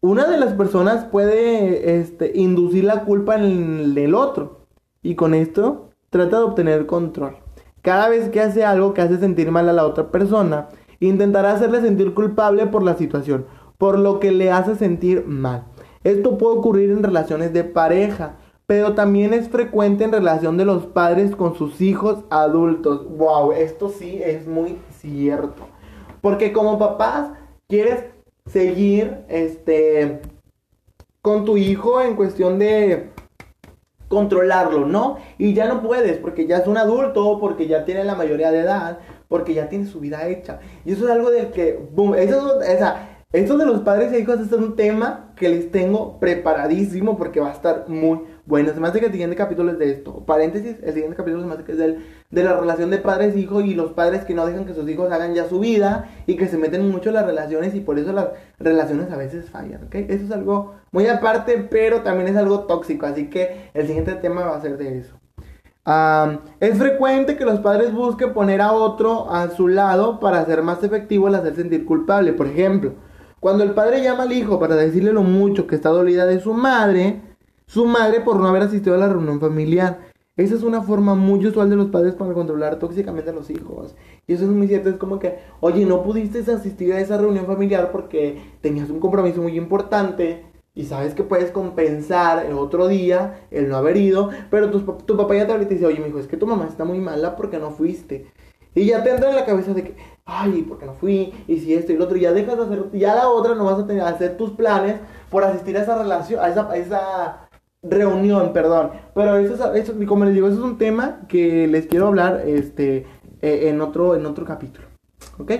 una 0.00 0.28
de 0.28 0.38
las 0.38 0.52
personas 0.54 1.04
puede 1.04 1.98
este, 1.98 2.32
inducir 2.34 2.84
la 2.84 3.04
culpa 3.04 3.36
en 3.36 3.96
el 3.96 4.14
otro. 4.14 4.66
Y 5.02 5.14
con 5.14 5.34
esto 5.34 5.90
trata 6.10 6.38
de 6.38 6.44
obtener 6.44 6.86
control. 6.86 7.36
Cada 7.82 8.08
vez 8.08 8.28
que 8.28 8.40
hace 8.40 8.64
algo 8.64 8.94
que 8.94 9.02
hace 9.02 9.18
sentir 9.18 9.50
mal 9.50 9.68
a 9.68 9.72
la 9.72 9.86
otra 9.86 10.10
persona, 10.10 10.68
intentará 11.00 11.52
hacerle 11.52 11.80
sentir 11.80 12.12
culpable 12.12 12.66
por 12.66 12.82
la 12.82 12.96
situación 12.96 13.46
por 13.78 13.98
lo 13.98 14.20
que 14.20 14.32
le 14.32 14.50
hace 14.50 14.74
sentir 14.74 15.24
mal. 15.24 15.64
Esto 16.04 16.36
puede 16.36 16.58
ocurrir 16.58 16.90
en 16.90 17.02
relaciones 17.02 17.52
de 17.52 17.64
pareja, 17.64 18.36
pero 18.68 18.92
también 18.92 19.32
es 19.32 19.48
frecuente 19.48 20.04
en 20.04 20.12
relación 20.12 20.58
de 20.58 20.66
los 20.66 20.84
padres 20.84 21.34
con 21.34 21.54
sus 21.54 21.80
hijos 21.80 22.26
adultos. 22.28 23.08
Wow, 23.16 23.52
esto 23.52 23.88
sí 23.88 24.20
es 24.22 24.46
muy 24.46 24.76
cierto. 24.90 25.66
Porque 26.20 26.52
como 26.52 26.78
papás 26.78 27.30
quieres 27.66 28.04
seguir 28.44 29.24
este 29.28 30.20
con 31.22 31.46
tu 31.46 31.56
hijo 31.56 32.02
en 32.02 32.14
cuestión 32.14 32.58
de 32.58 33.08
controlarlo, 34.08 34.84
¿no? 34.84 35.16
Y 35.38 35.54
ya 35.54 35.66
no 35.66 35.82
puedes 35.82 36.18
porque 36.18 36.46
ya 36.46 36.58
es 36.58 36.66
un 36.66 36.76
adulto, 36.76 37.40
porque 37.40 37.68
ya 37.68 37.86
tiene 37.86 38.04
la 38.04 38.16
mayoría 38.16 38.50
de 38.50 38.60
edad, 38.60 38.98
porque 39.28 39.54
ya 39.54 39.70
tiene 39.70 39.86
su 39.86 39.98
vida 39.98 40.28
hecha. 40.28 40.60
Y 40.84 40.92
eso 40.92 41.06
es 41.06 41.10
algo 41.10 41.30
del 41.30 41.52
que, 41.52 41.88
boom, 41.94 42.14
eso 42.16 42.60
es, 42.60 42.68
esa, 42.68 43.08
esto 43.32 43.58
de 43.58 43.66
los 43.66 43.80
padres 43.80 44.10
e 44.12 44.20
hijos 44.20 44.40
es 44.40 44.52
un 44.52 44.74
tema 44.74 45.32
que 45.36 45.50
les 45.50 45.70
tengo 45.70 46.18
preparadísimo 46.18 47.18
porque 47.18 47.40
va 47.40 47.48
a 47.48 47.52
estar 47.52 47.86
muy 47.86 48.20
bueno. 48.48 48.72
Se 48.72 48.80
me 48.80 48.88
hace 48.88 48.98
que 48.98 49.06
el 49.06 49.12
siguiente 49.12 49.36
capítulo 49.36 49.70
es 49.70 49.78
de 49.78 49.90
esto. 49.90 50.24
Paréntesis, 50.24 50.76
el 50.82 50.92
siguiente 50.94 51.16
capítulo 51.16 51.42
se 51.42 51.48
me 51.48 51.54
hace 51.54 51.64
que 51.64 51.72
es 51.72 51.78
del, 51.78 52.04
de 52.30 52.42
la 52.42 52.58
relación 52.58 52.90
de 52.90 52.98
padres 52.98 53.36
e 53.36 53.40
y 53.40 53.74
los 53.74 53.92
padres 53.92 54.24
que 54.24 54.34
no 54.34 54.46
dejan 54.46 54.64
que 54.64 54.74
sus 54.74 54.88
hijos 54.88 55.12
hagan 55.12 55.34
ya 55.34 55.48
su 55.48 55.60
vida 55.60 56.08
y 56.26 56.36
que 56.36 56.48
se 56.48 56.56
meten 56.56 56.90
mucho 56.90 57.10
en 57.10 57.16
las 57.16 57.26
relaciones 57.26 57.74
y 57.74 57.80
por 57.80 57.98
eso 57.98 58.12
las 58.12 58.28
relaciones 58.58 59.12
a 59.12 59.16
veces 59.16 59.50
fallan, 59.50 59.84
¿ok? 59.84 59.94
Eso 59.94 60.24
es 60.24 60.30
algo 60.30 60.74
muy 60.90 61.06
aparte, 61.06 61.68
pero 61.70 62.02
también 62.02 62.28
es 62.28 62.36
algo 62.36 62.60
tóxico, 62.60 63.06
así 63.06 63.28
que 63.28 63.70
el 63.74 63.86
siguiente 63.86 64.14
tema 64.14 64.42
va 64.46 64.56
a 64.56 64.62
ser 64.62 64.78
de 64.78 64.98
eso. 64.98 65.14
es 66.60 66.78
frecuente 66.78 67.36
que 67.36 67.44
los 67.44 67.60
padres 67.60 67.92
busquen 67.92 68.32
poner 68.32 68.60
a 68.62 68.72
otro 68.72 69.30
a 69.30 69.50
su 69.50 69.68
lado 69.68 70.20
para 70.20 70.40
hacer 70.40 70.62
más 70.62 70.82
efectivo 70.82 71.28
el 71.28 71.34
hacer 71.34 71.54
sentir 71.54 71.84
culpable. 71.84 72.32
Por 72.32 72.46
ejemplo, 72.46 72.94
Cuando 73.40 73.62
el 73.62 73.70
padre 73.70 74.02
llama 74.02 74.24
al 74.24 74.32
hijo 74.32 74.58
para 74.58 74.74
decirle 74.74 75.12
lo 75.12 75.22
mucho 75.22 75.68
que 75.68 75.76
está 75.76 75.90
dolida 75.90 76.26
de 76.26 76.40
su 76.40 76.54
madre, 76.54 77.27
su 77.68 77.84
madre 77.84 78.20
por 78.20 78.40
no 78.40 78.48
haber 78.48 78.62
asistido 78.62 78.96
a 78.96 78.98
la 78.98 79.08
reunión 79.08 79.38
familiar. 79.38 80.08
Esa 80.36 80.54
es 80.54 80.62
una 80.62 80.82
forma 80.82 81.14
muy 81.14 81.44
usual 81.46 81.68
de 81.68 81.76
los 81.76 81.88
padres 81.88 82.14
para 82.14 82.32
controlar 82.32 82.78
tóxicamente 82.78 83.30
a 83.30 83.34
los 83.34 83.50
hijos. 83.50 83.94
Y 84.26 84.32
eso 84.32 84.44
es 84.44 84.50
muy 84.50 84.68
cierto, 84.68 84.88
es 84.88 84.96
como 84.96 85.18
que, 85.18 85.38
oye, 85.60 85.84
no 85.84 86.02
pudiste 86.02 86.38
asistir 86.50 86.92
a 86.94 87.00
esa 87.00 87.18
reunión 87.18 87.46
familiar 87.46 87.90
porque 87.92 88.40
tenías 88.62 88.88
un 88.88 89.00
compromiso 89.00 89.42
muy 89.42 89.56
importante 89.56 90.46
y 90.74 90.86
sabes 90.86 91.14
que 91.14 91.24
puedes 91.24 91.50
compensar 91.50 92.46
el 92.46 92.54
otro 92.54 92.88
día 92.88 93.46
el 93.50 93.68
no 93.68 93.76
haber 93.76 93.96
ido, 93.96 94.30
pero 94.50 94.70
tu, 94.70 94.80
tu 94.80 95.16
papá 95.16 95.34
ya 95.36 95.46
te 95.46 95.64
dice, 95.66 95.84
oye, 95.84 96.00
mi 96.00 96.08
hijo, 96.08 96.20
es 96.20 96.26
que 96.26 96.36
tu 96.36 96.46
mamá 96.46 96.66
está 96.68 96.84
muy 96.84 97.00
mala 97.00 97.36
porque 97.36 97.58
no 97.58 97.72
fuiste. 97.72 98.32
Y 98.74 98.86
ya 98.86 99.02
te 99.02 99.10
entra 99.10 99.28
en 99.28 99.36
la 99.36 99.44
cabeza 99.44 99.74
de 99.74 99.82
que, 99.82 99.96
ay, 100.24 100.62
¿por 100.62 100.78
qué 100.78 100.86
no 100.86 100.94
fui? 100.94 101.34
Y 101.48 101.58
si 101.58 101.74
esto 101.74 101.92
y 101.92 101.96
lo 101.96 102.04
otro, 102.04 102.16
y 102.16 102.20
ya 102.20 102.32
dejas 102.32 102.56
de 102.56 102.64
hacer, 102.64 102.90
ya 102.92 103.14
la 103.14 103.28
otra 103.28 103.54
no 103.56 103.64
vas 103.64 103.80
a 103.80 103.86
tener, 103.86 104.04
hacer 104.04 104.36
tus 104.36 104.50
planes 104.52 105.00
por 105.30 105.42
asistir 105.42 105.76
a 105.76 105.82
esa 105.82 105.98
relación, 105.98 106.40
a 106.40 106.48
esa, 106.48 106.70
a 106.70 106.76
esa 106.76 107.47
reunión, 107.82 108.52
perdón. 108.52 108.90
Pero 109.14 109.36
eso, 109.36 109.74
eso, 109.74 109.94
como 110.06 110.24
les 110.24 110.34
digo, 110.34 110.48
eso 110.48 110.58
es 110.58 110.64
un 110.64 110.78
tema 110.78 111.20
que 111.28 111.66
les 111.66 111.86
quiero 111.86 112.08
hablar 112.08 112.42
este, 112.46 113.06
eh, 113.42 113.68
en, 113.68 113.80
otro, 113.80 114.16
en 114.16 114.26
otro 114.26 114.44
capítulo. 114.44 114.86
¿Ok? 115.38 115.52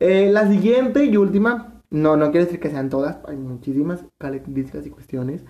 Eh, 0.00 0.30
la 0.30 0.48
siguiente 0.48 1.04
y 1.04 1.16
última 1.16 1.82
no, 1.90 2.16
no 2.16 2.30
quiere 2.30 2.46
decir 2.46 2.60
que 2.60 2.70
sean 2.70 2.90
todas, 2.90 3.18
hay 3.26 3.36
muchísimas 3.36 4.04
características 4.18 4.86
y 4.86 4.90
cuestiones. 4.90 5.44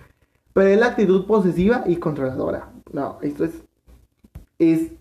Pero 0.53 0.69
es 0.69 0.79
la 0.79 0.87
actitud 0.87 1.25
posesiva 1.25 1.83
y 1.85 1.97
controladora. 1.97 2.71
No, 2.91 3.19
esto 3.21 3.45
es. 3.45 3.63
Es, 4.57 4.91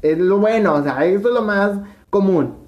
es 0.00 0.18
lo 0.18 0.38
bueno, 0.38 0.74
o 0.74 0.82
sea, 0.82 1.04
esto 1.04 1.28
es 1.28 1.34
lo 1.34 1.42
más 1.42 1.80
común. 2.08 2.66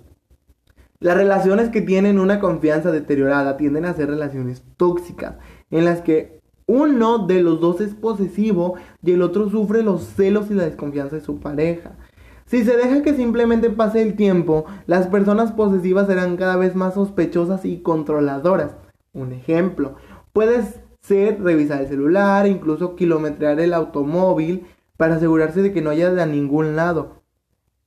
Las 1.01 1.17
relaciones 1.17 1.69
que 1.71 1.81
tienen 1.81 2.19
una 2.19 2.41
confianza 2.41 2.91
deteriorada 2.91 3.57
tienden 3.57 3.85
a 3.85 3.95
ser 3.95 4.09
relaciones 4.09 4.65
tóxicas, 4.77 5.37
en 5.71 5.85
las 5.85 6.01
que 6.03 6.38
uno 6.69 7.27
de 7.27 7.43
los 7.43 7.61
dos 7.61 7.81
es 7.81 7.95
posesivo 7.95 8.75
y 9.03 9.13
el 9.13 9.23
otro 9.23 9.49
sufre 9.49 9.83
los 9.83 10.05
celos 10.05 10.51
y 10.51 10.55
la 10.55 10.65
desconfianza 10.65 11.17
de 11.17 11.23
su 11.23 11.41
pareja. 11.41 11.97
Si 12.45 12.63
se 12.63 12.77
deja 12.77 13.03
que 13.03 13.15
simplemente 13.15 13.71
pase 13.71 14.03
el 14.03 14.17
tiempo, 14.17 14.67
las 14.87 15.07
personas 15.07 15.53
posesivas 15.53 16.07
serán 16.07 16.37
cada 16.37 16.57
vez 16.57 16.75
más 16.75 16.95
sospechosas 16.95 17.65
y 17.65 17.81
controladoras. 17.81 18.77
Un 19.13 19.33
ejemplo, 19.33 19.97
puede 20.33 20.63
ser 21.01 21.43
revisar 21.43 21.81
el 21.81 21.89
celular, 21.89 22.47
incluso 22.47 22.97
kilometrear 22.97 23.59
el 23.61 23.73
automóvil 23.73 24.67
para 24.99 25.17
asegurarse 25.17 25.63
de 25.63 25.73
que 25.73 25.81
no 25.81 25.91
haya 25.91 26.11
de 26.11 26.23
a 26.23 26.27
ningún 26.27 26.77
lado. 26.77 27.23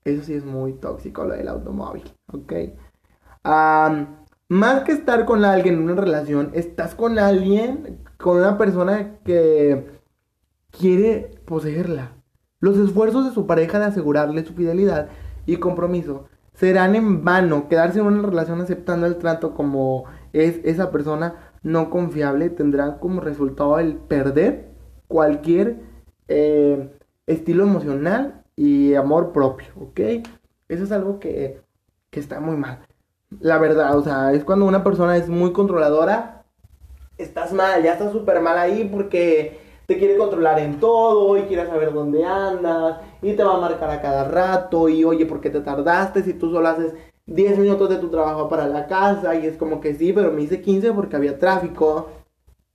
Eso 0.03 0.23
sí 0.23 0.33
es 0.33 0.43
muy 0.43 0.73
tóxico 0.73 1.23
lo 1.23 1.35
del 1.35 1.47
automóvil, 1.47 2.03
¿ok? 2.33 2.53
más 4.51 4.83
que 4.83 4.91
estar 4.91 5.25
con 5.25 5.45
alguien 5.45 5.75
en 5.75 5.83
una 5.83 5.95
relación, 6.01 6.51
estás 6.53 6.93
con 6.93 7.17
alguien, 7.17 7.99
con 8.21 8.37
una 8.37 8.57
persona 8.57 9.17
que 9.25 9.99
quiere 10.71 11.31
poseerla. 11.45 12.13
Los 12.59 12.77
esfuerzos 12.77 13.25
de 13.25 13.33
su 13.33 13.47
pareja 13.47 13.79
de 13.79 13.85
asegurarle 13.85 14.45
su 14.45 14.53
fidelidad 14.53 15.09
y 15.45 15.57
compromiso 15.57 16.25
serán 16.53 16.95
en 16.95 17.23
vano. 17.25 17.67
Quedarse 17.67 17.99
en 17.99 18.05
una 18.05 18.27
relación 18.27 18.61
aceptando 18.61 19.07
el 19.07 19.17
trato 19.17 19.53
como 19.53 20.05
es 20.33 20.59
esa 20.63 20.91
persona 20.91 21.35
no 21.63 21.89
confiable 21.89 22.49
tendrá 22.49 22.99
como 22.99 23.21
resultado 23.21 23.79
el 23.79 23.95
perder 23.95 24.69
cualquier 25.07 25.81
eh, 26.27 26.89
estilo 27.27 27.63
emocional 27.63 28.43
y 28.55 28.93
amor 28.93 29.31
propio, 29.31 29.67
¿ok? 29.79 29.99
Eso 30.69 30.83
es 30.83 30.91
algo 30.91 31.19
que, 31.19 31.61
que 32.09 32.19
está 32.19 32.39
muy 32.39 32.55
mal. 32.55 32.87
La 33.39 33.57
verdad, 33.57 33.97
o 33.97 34.03
sea, 34.03 34.33
es 34.33 34.43
cuando 34.43 34.65
una 34.65 34.83
persona 34.83 35.17
es 35.17 35.29
muy 35.29 35.51
controladora, 35.53 36.40
estás 37.21 37.53
mal, 37.53 37.83
ya 37.83 37.93
estás 37.93 38.11
súper 38.11 38.41
mal 38.41 38.57
ahí 38.57 38.89
porque 38.91 39.59
te 39.85 39.97
quiere 39.97 40.17
controlar 40.17 40.59
en 40.59 40.79
todo 40.79 41.37
y 41.37 41.43
quiere 41.43 41.65
saber 41.65 41.93
dónde 41.93 42.23
andas 42.23 42.99
y 43.21 43.33
te 43.33 43.43
va 43.43 43.55
a 43.55 43.59
marcar 43.59 43.89
a 43.89 44.01
cada 44.01 44.23
rato 44.25 44.87
y 44.89 45.03
oye, 45.03 45.25
¿por 45.25 45.41
qué 45.41 45.49
te 45.49 45.61
tardaste 45.61 46.23
si 46.23 46.33
tú 46.33 46.51
solo 46.51 46.67
haces 46.67 46.93
10 47.25 47.59
minutos 47.59 47.89
de 47.89 47.97
tu 47.97 48.09
trabajo 48.09 48.49
para 48.49 48.67
la 48.67 48.87
casa? 48.87 49.35
Y 49.35 49.45
es 49.45 49.57
como 49.57 49.81
que 49.81 49.93
sí, 49.95 50.13
pero 50.13 50.31
me 50.31 50.43
hice 50.43 50.61
15 50.61 50.93
porque 50.93 51.15
había 51.15 51.39
tráfico 51.39 52.09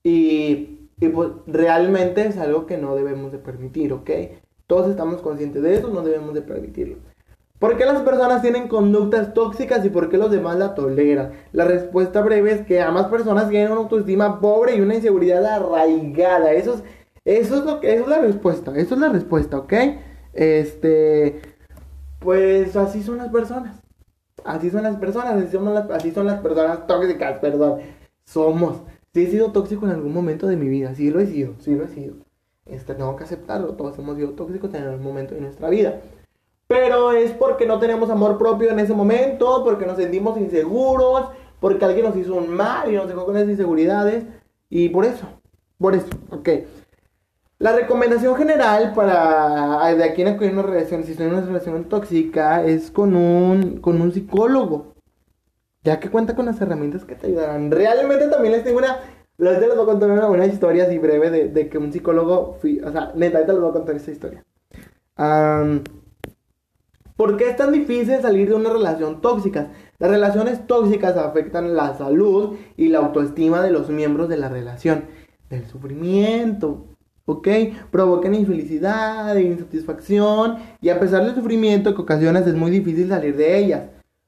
y, 0.02 0.90
y 1.00 1.08
pues 1.08 1.30
realmente 1.46 2.26
es 2.26 2.36
algo 2.38 2.66
que 2.66 2.76
no 2.76 2.94
debemos 2.94 3.32
de 3.32 3.38
permitir, 3.38 3.92
¿ok? 3.92 4.10
Todos 4.66 4.90
estamos 4.90 5.22
conscientes 5.22 5.62
de 5.62 5.74
eso, 5.74 5.88
no 5.88 6.02
debemos 6.02 6.34
de 6.34 6.42
permitirlo. 6.42 6.96
¿Por 7.58 7.78
qué 7.78 7.86
las 7.86 8.02
personas 8.02 8.42
tienen 8.42 8.68
conductas 8.68 9.32
tóxicas 9.32 9.84
y 9.84 9.88
por 9.88 10.10
qué 10.10 10.18
los 10.18 10.30
demás 10.30 10.56
la 10.58 10.74
toleran? 10.74 11.32
La 11.52 11.64
respuesta 11.64 12.20
breve 12.20 12.52
es 12.52 12.66
que 12.66 12.82
ambas 12.82 13.06
personas 13.06 13.48
tienen 13.48 13.72
una 13.72 13.80
autoestima 13.80 14.40
pobre 14.40 14.76
y 14.76 14.80
una 14.82 14.94
inseguridad 14.94 15.44
arraigada. 15.44 16.52
Eso 16.52 16.74
es, 16.74 16.82
eso 17.24 17.56
es 17.56 17.64
lo 17.64 17.80
que, 17.80 17.94
es 17.94 18.06
la 18.06 18.20
respuesta, 18.20 18.76
eso 18.76 18.94
es 18.94 19.00
la 19.00 19.08
respuesta, 19.08 19.58
¿ok? 19.58 19.72
Este, 20.34 21.40
pues 22.18 22.76
así 22.76 23.02
son 23.02 23.16
las 23.18 23.28
personas. 23.28 23.80
Así 24.44 24.70
son 24.70 24.82
las 24.82 24.96
personas, 24.96 25.34
así 25.34 26.10
son 26.12 26.26
las, 26.26 26.40
personas 26.40 26.86
tóxicas, 26.86 27.38
perdón. 27.40 27.80
Somos. 28.24 28.82
Si 29.14 29.24
he 29.24 29.30
sido 29.30 29.50
tóxico 29.50 29.86
en 29.86 29.92
algún 29.92 30.12
momento 30.12 30.46
de 30.46 30.56
mi 30.56 30.68
vida, 30.68 30.94
sí 30.94 31.10
lo 31.10 31.20
he 31.20 31.26
sido, 31.26 31.54
sí 31.58 31.74
lo 31.74 31.84
he 31.84 31.88
sido. 31.88 32.16
Este, 32.66 32.94
tengo 32.94 33.16
que 33.16 33.24
aceptarlo, 33.24 33.74
todos 33.74 33.98
hemos 33.98 34.16
sido 34.16 34.30
tóxicos 34.32 34.74
en 34.74 34.82
algún 34.82 35.02
momento 35.02 35.34
de 35.34 35.40
nuestra 35.40 35.70
vida. 35.70 36.00
Pero 36.66 37.12
es 37.12 37.32
porque 37.32 37.66
no 37.66 37.78
tenemos 37.78 38.10
amor 38.10 38.38
propio 38.38 38.70
en 38.70 38.80
ese 38.80 38.92
momento, 38.92 39.62
porque 39.64 39.86
nos 39.86 39.96
sentimos 39.96 40.36
inseguros, 40.38 41.28
porque 41.60 41.84
alguien 41.84 42.06
nos 42.06 42.16
hizo 42.16 42.34
un 42.34 42.50
mal 42.50 42.92
y 42.92 42.96
nos 42.96 43.08
dejó 43.08 43.24
con 43.24 43.36
esas 43.36 43.50
inseguridades. 43.50 44.24
Y 44.68 44.88
por 44.88 45.04
eso, 45.04 45.26
por 45.78 45.94
eso, 45.94 46.08
ok. 46.30 46.48
La 47.58 47.72
recomendación 47.72 48.36
general 48.36 48.92
para 48.94 49.94
de 49.94 50.04
aquí 50.04 50.22
en 50.22 50.28
acudir 50.28 50.52
una 50.52 50.62
relación, 50.62 51.04
si 51.04 51.14
son 51.14 51.28
una 51.28 51.40
relación 51.40 51.84
tóxica, 51.84 52.64
es 52.64 52.90
con 52.90 53.16
un, 53.16 53.80
con 53.80 54.00
un 54.00 54.12
psicólogo. 54.12 54.94
Ya 55.82 56.00
que 56.00 56.10
cuenta 56.10 56.34
con 56.34 56.46
las 56.46 56.60
herramientas 56.60 57.04
que 57.04 57.14
te 57.14 57.28
ayudarán. 57.28 57.70
Realmente 57.70 58.26
también 58.26 58.52
les 58.52 58.64
tengo 58.64 58.78
una. 58.78 58.98
Les 59.38 59.60
voy 59.60 59.70
a 59.70 59.84
contar 59.84 60.10
una, 60.10 60.46
historia 60.46 60.84
así 60.84 60.98
breve 60.98 61.30
de, 61.30 61.68
que 61.68 61.78
un 61.78 61.92
psicólogo. 61.92 62.58
o 62.58 62.92
sea, 62.92 63.12
neta, 63.14 63.38
les 63.38 63.60
voy 63.60 63.70
a 63.70 63.72
contar 63.72 63.94
esta 63.94 64.10
historia. 64.10 64.44
¿Por 67.16 67.38
qué 67.38 67.48
es 67.48 67.56
tan 67.56 67.72
difícil 67.72 68.20
salir 68.20 68.48
de 68.48 68.54
una 68.54 68.70
relación 68.70 69.22
tóxica? 69.22 69.72
Las 69.98 70.10
relaciones 70.10 70.66
tóxicas 70.66 71.16
afectan 71.16 71.74
la 71.74 71.96
salud 71.96 72.56
y 72.76 72.88
la 72.88 72.98
autoestima 72.98 73.62
de 73.62 73.70
los 73.70 73.88
miembros 73.88 74.28
de 74.28 74.36
la 74.36 74.50
relación. 74.50 75.04
Del 75.48 75.66
sufrimiento, 75.66 76.84
¿ok? 77.24 77.48
Provocan 77.90 78.34
infelicidad, 78.34 79.34
insatisfacción 79.36 80.58
y 80.82 80.90
a 80.90 81.00
pesar 81.00 81.24
del 81.24 81.34
sufrimiento 81.34 81.94
que 81.94 82.02
ocasionas 82.02 82.46
es 82.46 82.54
muy 82.54 82.70
difícil 82.70 83.08
salir 83.08 83.34
de 83.36 83.58
ellas. 83.58 83.84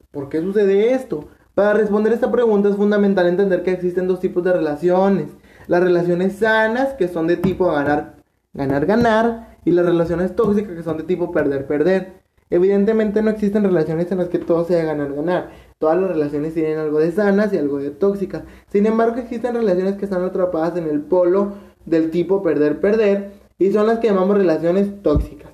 ¿Por 0.09 0.29
qué 0.29 0.41
sucede 0.41 0.93
esto? 0.93 1.27
Para 1.53 1.73
responder 1.73 2.13
esta 2.13 2.31
pregunta 2.31 2.69
es 2.69 2.75
fundamental 2.75 3.27
entender 3.27 3.61
que 3.61 3.71
existen 3.71 4.07
dos 4.07 4.19
tipos 4.19 4.43
de 4.43 4.53
relaciones. 4.53 5.27
Las 5.67 5.83
relaciones 5.83 6.37
sanas, 6.37 6.93
que 6.93 7.07
son 7.07 7.27
de 7.27 7.37
tipo 7.37 7.71
ganar, 7.71 8.15
ganar, 8.53 8.87
ganar, 8.87 9.57
y 9.65 9.71
las 9.71 9.85
relaciones 9.85 10.35
tóxicas, 10.35 10.73
que 10.73 10.83
son 10.83 10.97
de 10.97 11.03
tipo 11.03 11.31
perder, 11.31 11.67
perder. 11.67 12.18
Evidentemente 12.51 13.21
no 13.21 13.29
existen 13.29 13.63
relaciones 13.63 14.11
en 14.11 14.17
las 14.17 14.29
que 14.29 14.39
todo 14.39 14.65
sea 14.65 14.83
ganar, 14.83 15.13
ganar. 15.13 15.51
Todas 15.77 15.99
las 16.01 16.09
relaciones 16.09 16.55
tienen 16.55 16.79
algo 16.79 16.99
de 16.99 17.11
sanas 17.11 17.53
y 17.53 17.57
algo 17.57 17.77
de 17.77 17.91
tóxicas. 17.91 18.43
Sin 18.71 18.87
embargo, 18.87 19.17
existen 19.17 19.53
relaciones 19.53 19.95
que 19.95 20.05
están 20.05 20.23
atrapadas 20.23 20.75
en 20.77 20.87
el 20.87 21.01
polo 21.01 21.53
del 21.85 22.09
tipo 22.09 22.41
perder-perder 22.41 23.31
y 23.59 23.71
son 23.71 23.87
las 23.87 23.99
que 23.99 24.07
llamamos 24.07 24.37
relaciones 24.37 25.03
tóxicas. 25.03 25.51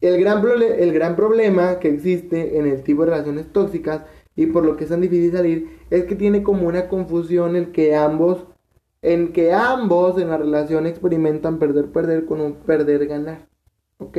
El 0.00 0.20
gran, 0.20 0.44
el 0.60 0.92
gran 0.92 1.16
problema 1.16 1.80
que 1.80 1.88
existe 1.88 2.58
en 2.58 2.66
el 2.66 2.84
tipo 2.84 3.04
de 3.04 3.10
relaciones 3.10 3.52
tóxicas 3.52 4.02
y 4.36 4.46
por 4.46 4.64
lo 4.64 4.76
que 4.76 4.84
es 4.84 4.90
tan 4.90 5.00
difícil 5.00 5.32
salir 5.32 5.78
es 5.90 6.04
que 6.04 6.14
tiene 6.14 6.44
como 6.44 6.68
una 6.68 6.88
confusión 6.88 7.56
en 7.56 7.72
que 7.72 7.96
ambos 7.96 8.44
en 9.02 9.32
que 9.32 9.52
ambos 9.52 10.20
en 10.20 10.28
la 10.28 10.36
relación 10.36 10.86
experimentan 10.86 11.58
perder 11.58 11.86
perder 11.86 12.24
con 12.24 12.40
un 12.40 12.54
perder 12.54 13.06
ganar 13.06 13.48
¿ok? 13.98 14.16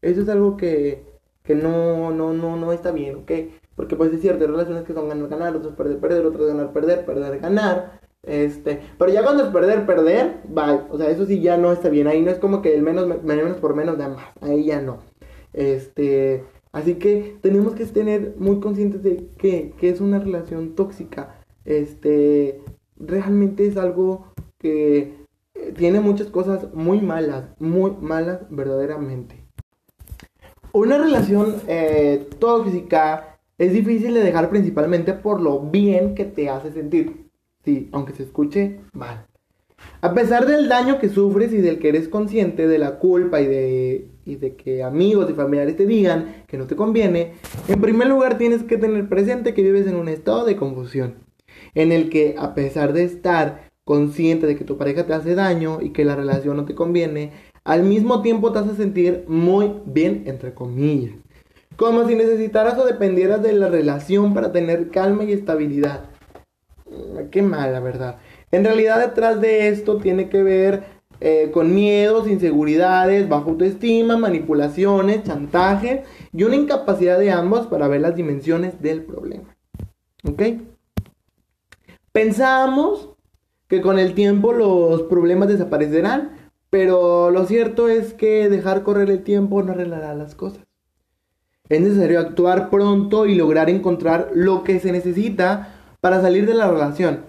eso 0.00 0.22
es 0.22 0.28
algo 0.28 0.56
que, 0.56 1.11
que 1.42 1.54
no, 1.54 2.10
no, 2.10 2.32
no, 2.32 2.56
no 2.56 2.72
está 2.72 2.92
bien 2.92 3.16
¿ok? 3.16 3.32
porque 3.76 3.96
pues 3.96 4.12
es 4.12 4.20
cierto 4.20 4.44
hay 4.44 4.50
relaciones 4.50 4.84
que 4.84 4.92
son 4.92 5.08
ganar 5.08 5.28
ganar 5.28 5.56
otras 5.56 5.74
perder 5.74 5.98
perder 5.98 6.26
otras 6.26 6.46
ganar 6.46 6.72
perder 6.72 7.04
perder 7.04 7.40
ganar 7.40 8.02
este, 8.22 8.80
pero 8.98 9.12
ya 9.12 9.24
cuando 9.24 9.44
es 9.44 9.50
perder, 9.50 9.84
perder, 9.84 10.42
bye. 10.48 10.80
O 10.90 10.96
sea, 10.96 11.10
eso 11.10 11.26
sí 11.26 11.40
ya 11.40 11.56
no 11.56 11.72
está 11.72 11.88
bien. 11.88 12.06
Ahí 12.06 12.20
no 12.22 12.30
es 12.30 12.38
como 12.38 12.62
que 12.62 12.74
el 12.74 12.82
menos, 12.82 13.22
menos 13.24 13.56
por 13.58 13.74
menos 13.74 13.98
da 13.98 14.08
más. 14.08 14.26
Ahí 14.40 14.66
ya 14.66 14.80
no. 14.80 15.00
Este, 15.52 16.44
así 16.72 16.94
que 16.94 17.36
tenemos 17.42 17.74
que 17.74 17.84
tener 17.86 18.34
muy 18.38 18.60
conscientes 18.60 19.02
de 19.02 19.28
que, 19.38 19.74
que 19.78 19.88
es 19.88 20.00
una 20.00 20.20
relación 20.20 20.74
tóxica. 20.76 21.40
Este, 21.64 22.62
realmente 22.96 23.66
es 23.66 23.76
algo 23.76 24.32
que 24.58 25.26
tiene 25.76 26.00
muchas 26.00 26.28
cosas 26.28 26.72
muy 26.74 27.00
malas, 27.00 27.48
muy 27.58 27.92
malas 28.00 28.40
verdaderamente. 28.50 29.41
Una 30.72 30.96
relación 30.96 31.56
eh, 31.68 32.28
tóxica 32.38 33.38
es 33.58 33.74
difícil 33.74 34.14
de 34.14 34.20
dejar 34.20 34.48
principalmente 34.48 35.12
por 35.12 35.40
lo 35.40 35.60
bien 35.60 36.14
que 36.14 36.24
te 36.24 36.48
hace 36.48 36.72
sentir. 36.72 37.28
Sí, 37.62 37.90
aunque 37.92 38.14
se 38.14 38.22
escuche 38.22 38.80
mal. 38.92 39.26
A 40.00 40.14
pesar 40.14 40.46
del 40.46 40.68
daño 40.68 40.98
que 40.98 41.10
sufres 41.10 41.52
y 41.52 41.58
del 41.58 41.78
que 41.78 41.90
eres 41.90 42.08
consciente 42.08 42.66
de 42.66 42.78
la 42.78 42.98
culpa 42.98 43.40
y 43.40 43.46
de, 43.46 44.08
y 44.24 44.36
de 44.36 44.56
que 44.56 44.82
amigos 44.82 45.28
y 45.30 45.34
familiares 45.34 45.76
te 45.76 45.86
digan 45.86 46.44
que 46.46 46.56
no 46.56 46.66
te 46.66 46.76
conviene, 46.76 47.34
en 47.68 47.80
primer 47.80 48.08
lugar 48.08 48.38
tienes 48.38 48.62
que 48.62 48.78
tener 48.78 49.08
presente 49.08 49.54
que 49.54 49.62
vives 49.62 49.86
en 49.86 49.96
un 49.96 50.08
estado 50.08 50.44
de 50.44 50.56
confusión, 50.56 51.16
en 51.74 51.92
el 51.92 52.08
que 52.08 52.34
a 52.38 52.54
pesar 52.54 52.92
de 52.94 53.04
estar 53.04 53.70
consciente 53.84 54.46
de 54.46 54.56
que 54.56 54.64
tu 54.64 54.78
pareja 54.78 55.04
te 55.04 55.12
hace 55.12 55.34
daño 55.34 55.80
y 55.82 55.90
que 55.90 56.04
la 56.04 56.16
relación 56.16 56.56
no 56.56 56.64
te 56.64 56.74
conviene, 56.74 57.32
al 57.64 57.82
mismo 57.82 58.22
tiempo 58.22 58.52
te 58.52 58.58
hace 58.58 58.74
sentir 58.74 59.24
muy 59.28 59.72
bien, 59.84 60.24
entre 60.26 60.54
comillas. 60.54 61.14
Como 61.76 62.06
si 62.06 62.14
necesitaras 62.14 62.78
o 62.78 62.84
dependieras 62.84 63.42
de 63.42 63.52
la 63.52 63.68
relación 63.68 64.34
para 64.34 64.52
tener 64.52 64.90
calma 64.90 65.24
y 65.24 65.32
estabilidad. 65.32 66.10
Qué 67.30 67.42
mal, 67.42 67.72
la 67.72 67.80
verdad. 67.80 68.18
En 68.50 68.64
realidad 68.64 69.00
detrás 69.00 69.40
de 69.40 69.68
esto 69.68 69.96
tiene 69.96 70.28
que 70.28 70.42
ver 70.42 70.84
eh, 71.20 71.50
con 71.52 71.72
miedos, 71.74 72.28
inseguridades, 72.28 73.28
baja 73.28 73.48
autoestima, 73.48 74.16
manipulaciones, 74.16 75.22
chantaje 75.22 76.02
y 76.32 76.42
una 76.42 76.56
incapacidad 76.56 77.18
de 77.18 77.30
ambos 77.30 77.68
para 77.68 77.88
ver 77.88 78.00
las 78.00 78.16
dimensiones 78.16 78.82
del 78.82 79.04
problema. 79.04 79.56
¿Ok? 80.28 80.42
Pensamos 82.10 83.10
que 83.68 83.80
con 83.80 83.98
el 83.98 84.14
tiempo 84.14 84.52
los 84.52 85.02
problemas 85.04 85.48
desaparecerán, 85.48 86.41
pero 86.72 87.30
lo 87.30 87.44
cierto 87.44 87.88
es 87.88 88.14
que 88.14 88.48
dejar 88.48 88.82
correr 88.82 89.10
el 89.10 89.22
tiempo 89.22 89.62
no 89.62 89.72
arreglará 89.72 90.14
las 90.14 90.34
cosas. 90.34 90.64
Es 91.68 91.82
necesario 91.82 92.18
actuar 92.18 92.70
pronto 92.70 93.26
y 93.26 93.34
lograr 93.34 93.68
encontrar 93.68 94.30
lo 94.32 94.64
que 94.64 94.80
se 94.80 94.90
necesita 94.90 95.74
para 96.00 96.22
salir 96.22 96.46
de 96.46 96.54
la 96.54 96.70
relación. 96.70 97.26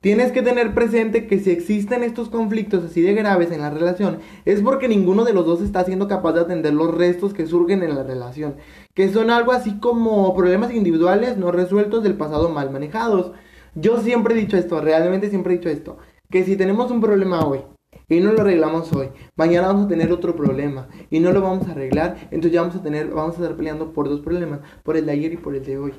Tienes 0.00 0.32
que 0.32 0.40
tener 0.40 0.72
presente 0.72 1.26
que 1.26 1.38
si 1.38 1.50
existen 1.50 2.02
estos 2.02 2.30
conflictos 2.30 2.82
así 2.82 3.02
de 3.02 3.12
graves 3.12 3.52
en 3.52 3.60
la 3.60 3.68
relación, 3.68 4.20
es 4.46 4.62
porque 4.62 4.88
ninguno 4.88 5.24
de 5.24 5.34
los 5.34 5.44
dos 5.44 5.60
está 5.60 5.84
siendo 5.84 6.08
capaz 6.08 6.32
de 6.32 6.40
atender 6.40 6.72
los 6.72 6.94
restos 6.94 7.34
que 7.34 7.46
surgen 7.46 7.82
en 7.82 7.94
la 7.94 8.04
relación, 8.04 8.56
que 8.94 9.12
son 9.12 9.28
algo 9.28 9.52
así 9.52 9.78
como 9.80 10.34
problemas 10.34 10.72
individuales 10.72 11.36
no 11.36 11.52
resueltos 11.52 12.02
del 12.02 12.14
pasado 12.14 12.48
mal 12.48 12.70
manejados. 12.70 13.32
Yo 13.74 14.00
siempre 14.00 14.32
he 14.34 14.38
dicho 14.38 14.56
esto, 14.56 14.80
realmente 14.80 15.28
siempre 15.28 15.52
he 15.52 15.58
dicho 15.58 15.68
esto, 15.68 15.98
que 16.30 16.42
si 16.44 16.56
tenemos 16.56 16.90
un 16.90 17.02
problema 17.02 17.44
hoy 17.46 17.60
y 18.08 18.20
no 18.20 18.32
lo 18.32 18.40
arreglamos 18.40 18.92
hoy, 18.92 19.08
mañana 19.36 19.68
vamos 19.68 19.86
a 19.86 19.88
tener 19.88 20.12
otro 20.12 20.34
problema 20.34 20.88
y 21.10 21.20
no 21.20 21.32
lo 21.32 21.42
vamos 21.42 21.68
a 21.68 21.72
arreglar, 21.72 22.16
entonces 22.30 22.52
ya 22.52 22.62
vamos 22.62 22.76
a 22.76 22.82
tener, 22.82 23.08
vamos 23.08 23.38
a 23.38 23.42
estar 23.42 23.56
peleando 23.56 23.92
por 23.92 24.08
dos 24.08 24.20
problemas, 24.20 24.60
por 24.82 24.96
el 24.96 25.06
de 25.06 25.12
ayer 25.12 25.32
y 25.32 25.36
por 25.36 25.54
el 25.54 25.64
de 25.64 25.78
hoy. 25.78 25.94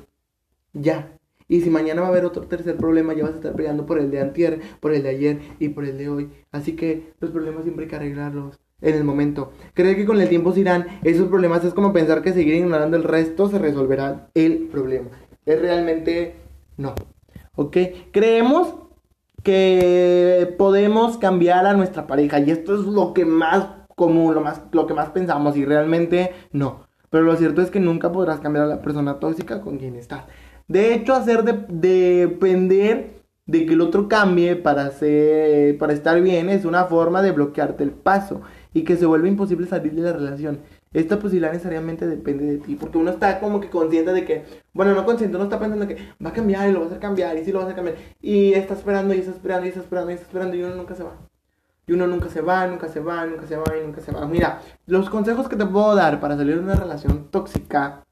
Ya, 0.72 1.16
y 1.50 1.62
si 1.62 1.68
mañana 1.68 2.00
va 2.00 2.06
a 2.06 2.10
haber 2.10 2.24
otro 2.24 2.46
tercer 2.46 2.76
problema, 2.76 3.12
ya 3.12 3.24
vas 3.24 3.32
a 3.32 3.36
estar 3.36 3.56
peleando 3.56 3.84
por 3.84 3.98
el 3.98 4.12
de 4.12 4.20
antier, 4.20 4.60
por 4.78 4.94
el 4.94 5.02
de 5.02 5.08
ayer 5.08 5.40
y 5.58 5.70
por 5.70 5.84
el 5.84 5.98
de 5.98 6.08
hoy. 6.08 6.30
Así 6.52 6.76
que 6.76 7.12
los 7.18 7.32
problemas 7.32 7.64
siempre 7.64 7.86
hay 7.86 7.90
que 7.90 7.96
arreglarlos 7.96 8.60
en 8.80 8.94
el 8.94 9.02
momento. 9.02 9.52
Creer 9.74 9.96
que 9.96 10.06
con 10.06 10.20
el 10.20 10.28
tiempo 10.28 10.52
se 10.52 10.60
irán 10.60 10.86
esos 11.02 11.26
problemas 11.26 11.64
es 11.64 11.74
como 11.74 11.92
pensar 11.92 12.22
que 12.22 12.32
seguir 12.32 12.54
ignorando 12.54 12.96
el 12.96 13.02
resto 13.02 13.48
se 13.48 13.58
resolverá 13.58 14.30
el 14.34 14.68
problema. 14.68 15.10
Es 15.44 15.60
realmente 15.60 16.36
no. 16.76 16.94
¿Ok? 17.56 17.76
Creemos 18.12 18.74
que 19.42 20.54
podemos 20.58 21.18
cambiar 21.18 21.66
a 21.66 21.74
nuestra 21.74 22.06
pareja 22.06 22.40
y 22.40 22.50
esto 22.50 22.74
es 22.74 22.86
lo 22.86 23.14
que 23.14 23.24
más 23.24 23.66
común, 23.96 24.34
lo, 24.34 24.40
más, 24.40 24.62
lo 24.72 24.86
que 24.86 24.94
más 24.94 25.10
pensamos 25.10 25.56
y 25.56 25.64
realmente 25.64 26.32
no. 26.52 26.86
Pero 27.10 27.24
lo 27.24 27.36
cierto 27.36 27.60
es 27.60 27.70
que 27.70 27.80
nunca 27.80 28.12
podrás 28.12 28.40
cambiar 28.40 28.64
a 28.64 28.68
la 28.68 28.82
persona 28.82 29.18
tóxica 29.18 29.60
con 29.60 29.78
quien 29.78 29.96
estás. 29.96 30.24
De 30.68 30.94
hecho, 30.94 31.14
hacer 31.14 31.44
depender 31.44 33.20
de 33.46 33.66
que 33.66 33.72
el 33.74 33.80
otro 33.80 34.08
cambie 34.08 34.54
para, 34.54 34.86
hacer, 34.86 35.76
para 35.78 35.92
estar 35.92 36.20
bien 36.22 36.48
es 36.48 36.64
una 36.64 36.84
forma 36.84 37.20
de 37.20 37.32
bloquearte 37.32 37.82
el 37.82 37.90
paso 37.90 38.42
y 38.72 38.82
que 38.82 38.96
se 38.96 39.06
vuelve 39.06 39.28
imposible 39.28 39.66
salir 39.66 39.92
de 39.94 40.02
la 40.02 40.12
relación. 40.12 40.60
Esta 40.92 41.20
posibilidad 41.20 41.52
necesariamente 41.52 42.04
depende 42.04 42.46
de 42.46 42.58
ti, 42.58 42.74
porque 42.74 42.98
uno 42.98 43.12
está 43.12 43.38
como 43.38 43.60
que 43.60 43.70
consciente 43.70 44.12
de 44.12 44.24
que, 44.24 44.44
bueno, 44.72 44.92
no 44.92 45.04
consciente, 45.04 45.36
uno 45.36 45.44
está 45.44 45.60
pensando 45.60 45.86
que 45.86 45.96
va 46.24 46.30
a 46.30 46.32
cambiar 46.32 46.68
y 46.68 46.72
lo 46.72 46.80
va 46.80 46.86
a 46.86 46.88
hacer 46.88 46.98
cambiar 46.98 47.38
y 47.38 47.44
sí 47.44 47.52
lo 47.52 47.58
va 47.58 47.64
a 47.64 47.66
hacer 47.68 47.76
cambiar. 47.76 47.96
Y 48.20 48.54
está 48.54 48.74
esperando 48.74 49.14
y 49.14 49.18
está 49.18 49.30
esperando 49.30 49.66
y 49.66 49.68
está 49.68 49.80
esperando 49.82 50.10
y 50.10 50.14
está 50.14 50.26
esperando 50.26 50.56
y 50.56 50.62
uno 50.64 50.74
nunca 50.74 50.96
se 50.96 51.04
va. 51.04 51.12
Y 51.86 51.92
uno 51.92 52.08
nunca 52.08 52.28
se 52.28 52.40
va, 52.40 52.66
nunca 52.66 52.88
se 52.88 52.98
va, 52.98 53.24
nunca 53.24 53.46
se 53.46 53.56
va 53.56 53.76
y 53.80 53.86
nunca 53.86 54.00
se 54.00 54.10
va. 54.10 54.26
Mira, 54.26 54.62
los 54.86 55.08
consejos 55.10 55.48
que 55.48 55.54
te 55.54 55.64
puedo 55.64 55.94
dar 55.94 56.18
para 56.18 56.36
salir 56.36 56.56
de 56.56 56.62
una 56.62 56.74
relación 56.74 57.28
tóxica 57.30 58.04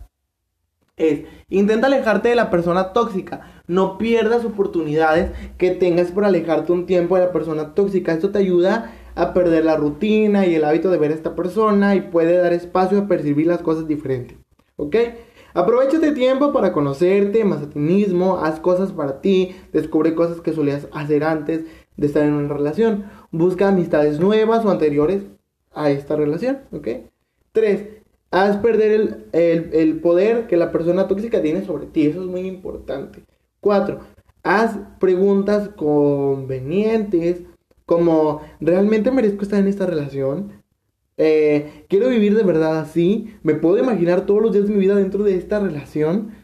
es 0.97 1.25
intenta 1.49 1.89
alejarte 1.89 2.29
de 2.29 2.37
la 2.37 2.49
persona 2.49 2.93
tóxica. 2.93 3.41
No 3.67 3.99
pierdas 3.99 4.45
oportunidades 4.45 5.33
que 5.57 5.73
tengas 5.73 6.13
por 6.13 6.25
alejarte 6.25 6.71
un 6.71 6.87
tiempo 6.87 7.17
de 7.17 7.27
la 7.27 7.33
persona 7.33 7.75
tóxica. 7.75 8.13
Esto 8.13 8.31
te 8.31 8.39
ayuda 8.39 8.93
a 9.19 9.35
perder 9.35 9.65
la 9.65 9.77
rutina 9.77 10.47
y 10.47 10.55
el 10.55 10.65
hábito 10.65 10.91
de 10.91 10.99
ver 10.99 11.11
a 11.11 11.15
esta 11.15 11.35
persona 11.35 11.97
y 11.97 12.03
puede 12.03 12.37
dar 12.37 12.53
espacio 12.53 12.99
a 12.99 13.09
percibir 13.09 13.49
las 13.49 13.63
cosas 13.63 13.89
diferentes. 13.89 14.39
¿Ok? 14.77 14.95
Aprovecha 15.55 15.97
este 15.97 16.13
tiempo 16.13 16.53
para 16.53 16.73
conocerte 16.73 17.45
más 17.45 17.63
a 17.63 17.69
ti 17.69 17.81
mismo, 17.81 18.39
haz 18.39 18.61
cosas 18.61 18.93
para 18.93 19.21
ti, 19.21 19.57
descubre 19.73 20.15
cosas 20.15 20.41
que 20.41 20.53
solías 20.53 20.87
hacer 20.93 21.25
antes 21.25 21.65
de 21.97 22.07
estar 22.07 22.23
en 22.23 22.35
una 22.35 22.55
relación, 22.55 23.07
busca 23.33 23.67
amistades 23.67 24.21
nuevas 24.21 24.65
o 24.65 24.71
anteriores 24.71 25.25
a 25.75 25.91
esta 25.91 26.15
relación, 26.15 26.61
¿ok? 26.71 26.89
3. 27.51 27.89
Haz 28.31 28.59
perder 28.59 29.27
el, 29.33 30.01
poder 30.01 30.47
que 30.47 30.57
la 30.57 30.71
persona 30.71 31.09
tóxica 31.09 31.43
tiene 31.43 31.65
sobre 31.65 31.87
ti. 31.87 32.07
Eso 32.07 32.21
es 32.21 32.29
muy 32.29 32.43
importante. 32.43 33.25
Cuatro, 33.59 34.01
haz 34.45 34.79
preguntas 35.01 35.71
convenientes 35.71 37.43
como, 37.89 38.43
¿realmente 38.61 39.11
merezco 39.11 39.45
estar 39.45 39.59
en 39.59 39.67
esta 39.67 39.87
relación? 39.87 40.63
Eh, 41.17 41.87
¿Quiero 41.89 42.11
vivir 42.11 42.37
de 42.37 42.43
verdad 42.43 42.79
así? 42.81 43.35
¿Me 43.43 43.55
puedo 43.55 43.79
imaginar 43.79 44.27
todos 44.27 44.43
los 44.43 44.53
días 44.53 44.69
de 44.69 44.75
mi 44.75 44.79
vida 44.79 44.95
dentro 44.95 45.25
de 45.25 45.37
esta 45.37 45.59
relación? 45.59 46.35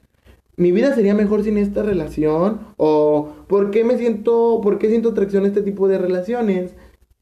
¿Mi 0.57 0.73
vida 0.73 0.95
sería 0.95 1.15
mejor 1.15 1.45
sin 1.45 1.59
esta 1.59 1.83
relación? 1.83 2.61
¿O 2.79 3.35
por 3.47 3.71
qué 3.71 3.85
me 3.85 3.99
siento, 3.99 4.63
por 4.63 4.79
qué 4.79 4.89
siento 4.89 5.11
atracción 5.11 5.45
a 5.45 5.49
este 5.49 5.61
tipo 5.61 5.87
de 5.87 5.99
relaciones? 5.99 6.77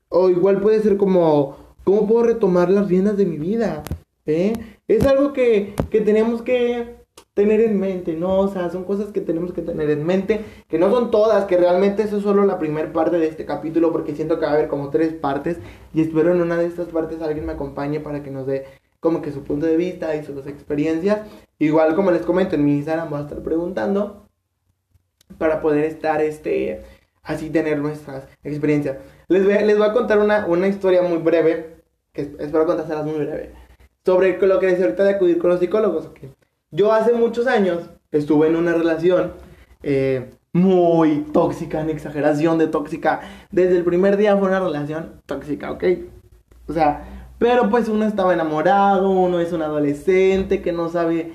O 0.08 0.30
igual 0.30 0.60
puede 0.60 0.80
ser 0.82 0.98
como, 0.98 1.56
¿cómo 1.82 2.06
puedo 2.06 2.22
retomar 2.22 2.70
las 2.70 2.86
riendas 2.86 3.16
de 3.16 3.26
mi 3.26 3.38
vida? 3.38 3.82
¿Eh? 4.24 4.52
Es 4.86 5.04
algo 5.04 5.32
que, 5.32 5.74
tenemos 5.90 6.42
que 6.42 7.01
tener 7.34 7.60
en 7.60 7.80
mente, 7.80 8.14
¿no? 8.14 8.40
O 8.40 8.48
sea, 8.48 8.70
son 8.70 8.84
cosas 8.84 9.08
que 9.12 9.20
tenemos 9.20 9.52
que 9.52 9.62
tener 9.62 9.90
en 9.90 10.04
mente, 10.04 10.44
que 10.68 10.78
no 10.78 10.90
son 10.90 11.10
todas, 11.10 11.46
que 11.46 11.56
realmente 11.56 12.02
eso 12.02 12.18
es 12.18 12.22
solo 12.22 12.44
la 12.44 12.58
primera 12.58 12.92
parte 12.92 13.18
de 13.18 13.26
este 13.26 13.46
capítulo, 13.46 13.92
porque 13.92 14.14
siento 14.14 14.38
que 14.38 14.46
va 14.46 14.52
a 14.52 14.54
haber 14.54 14.68
como 14.68 14.90
tres 14.90 15.14
partes, 15.14 15.58
y 15.94 16.02
espero 16.02 16.32
en 16.32 16.42
una 16.42 16.56
de 16.58 16.66
estas 16.66 16.88
partes 16.88 17.22
alguien 17.22 17.46
me 17.46 17.52
acompañe 17.52 18.00
para 18.00 18.22
que 18.22 18.30
nos 18.30 18.46
dé 18.46 18.66
como 19.00 19.22
que 19.22 19.32
su 19.32 19.42
punto 19.42 19.66
de 19.66 19.76
vista 19.76 20.14
y 20.14 20.24
sus 20.24 20.46
experiencias. 20.46 21.26
Igual 21.58 21.94
como 21.94 22.10
les 22.10 22.22
comento 22.22 22.54
en 22.54 22.64
mi 22.64 22.76
Instagram 22.76 23.10
voy 23.10 23.20
a 23.20 23.22
estar 23.22 23.42
preguntando 23.42 24.26
para 25.38 25.60
poder 25.60 25.84
estar 25.84 26.20
este 26.20 26.82
así 27.22 27.50
tener 27.50 27.78
nuestras 27.78 28.28
experiencias. 28.44 28.98
Les 29.28 29.44
voy, 29.44 29.54
les 29.64 29.78
voy 29.78 29.88
a 29.88 29.92
contar 29.92 30.18
una, 30.18 30.46
una 30.46 30.68
historia 30.68 31.02
muy 31.02 31.18
breve, 31.18 31.76
que 32.12 32.22
espero 32.38 32.66
contárselas 32.66 33.04
muy 33.04 33.14
breve 33.14 33.52
sobre 34.04 34.38
lo 34.46 34.58
que 34.58 34.66
decía 34.66 34.84
ahorita 34.84 35.04
de 35.04 35.10
acudir 35.10 35.38
con 35.38 35.50
los 35.50 35.60
psicólogos. 35.60 36.10
Yo 36.74 36.90
hace 36.90 37.12
muchos 37.12 37.46
años 37.46 37.82
estuve 38.12 38.48
en 38.48 38.56
una 38.56 38.72
relación 38.72 39.32
eh, 39.82 40.30
muy 40.54 41.26
tóxica, 41.30 41.82
en 41.82 41.90
exageración 41.90 42.56
de 42.56 42.66
tóxica. 42.66 43.20
Desde 43.50 43.76
el 43.76 43.84
primer 43.84 44.16
día 44.16 44.38
fue 44.38 44.48
una 44.48 44.58
relación 44.58 45.20
tóxica, 45.26 45.70
¿ok? 45.70 45.84
O 46.68 46.72
sea, 46.72 47.26
pero 47.38 47.68
pues 47.68 47.90
uno 47.90 48.06
estaba 48.06 48.32
enamorado, 48.32 49.10
uno 49.10 49.38
es 49.38 49.52
un 49.52 49.60
adolescente 49.60 50.62
que 50.62 50.72
no 50.72 50.88
sabe 50.88 51.32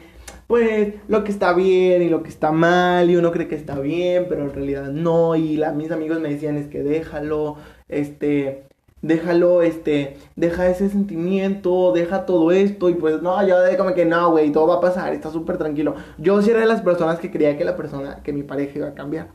pues 0.48 0.96
lo 1.08 1.24
que 1.24 1.32
está 1.32 1.54
bien 1.54 2.02
y 2.02 2.10
lo 2.10 2.24
que 2.24 2.30
está 2.30 2.52
mal 2.52 3.12
y 3.12 3.16
uno 3.16 3.32
cree 3.32 3.48
que 3.48 3.56
está 3.56 3.78
bien, 3.80 4.26
pero 4.28 4.44
en 4.44 4.54
realidad 4.54 4.92
no 4.92 5.36
y 5.36 5.62
mis 5.76 5.92
amigos 5.92 6.20
me 6.20 6.30
decían 6.30 6.58
es 6.58 6.68
que 6.68 6.82
déjalo, 6.82 7.58
este, 7.90 8.67
déjalo, 9.08 9.62
este, 9.62 10.18
deja 10.36 10.68
ese 10.70 10.90
sentimiento, 10.90 11.94
deja 11.94 12.26
todo 12.26 12.52
esto 12.52 12.90
y 12.90 12.94
pues 12.94 13.22
no, 13.22 13.46
yo 13.48 13.60
déjame 13.62 13.94
que 13.94 14.06
no, 14.06 14.32
güey, 14.32 14.52
todo 14.52 14.68
va 14.68 14.76
a 14.76 14.82
pasar, 14.82 15.14
está 15.14 15.32
súper 15.32 15.58
tranquilo. 15.58 15.96
Yo 16.18 16.42
sí 16.42 16.52
era 16.52 16.60
de 16.60 16.66
las 16.66 16.82
personas 16.82 17.20
que 17.20 17.32
creía 17.32 17.58
que 17.58 17.66
la 17.66 17.76
persona, 17.76 18.22
que 18.24 18.34
mi 18.34 18.44
pareja 18.44 18.78
iba 18.78 18.88
a 18.90 18.94
cambiar. 18.94 19.30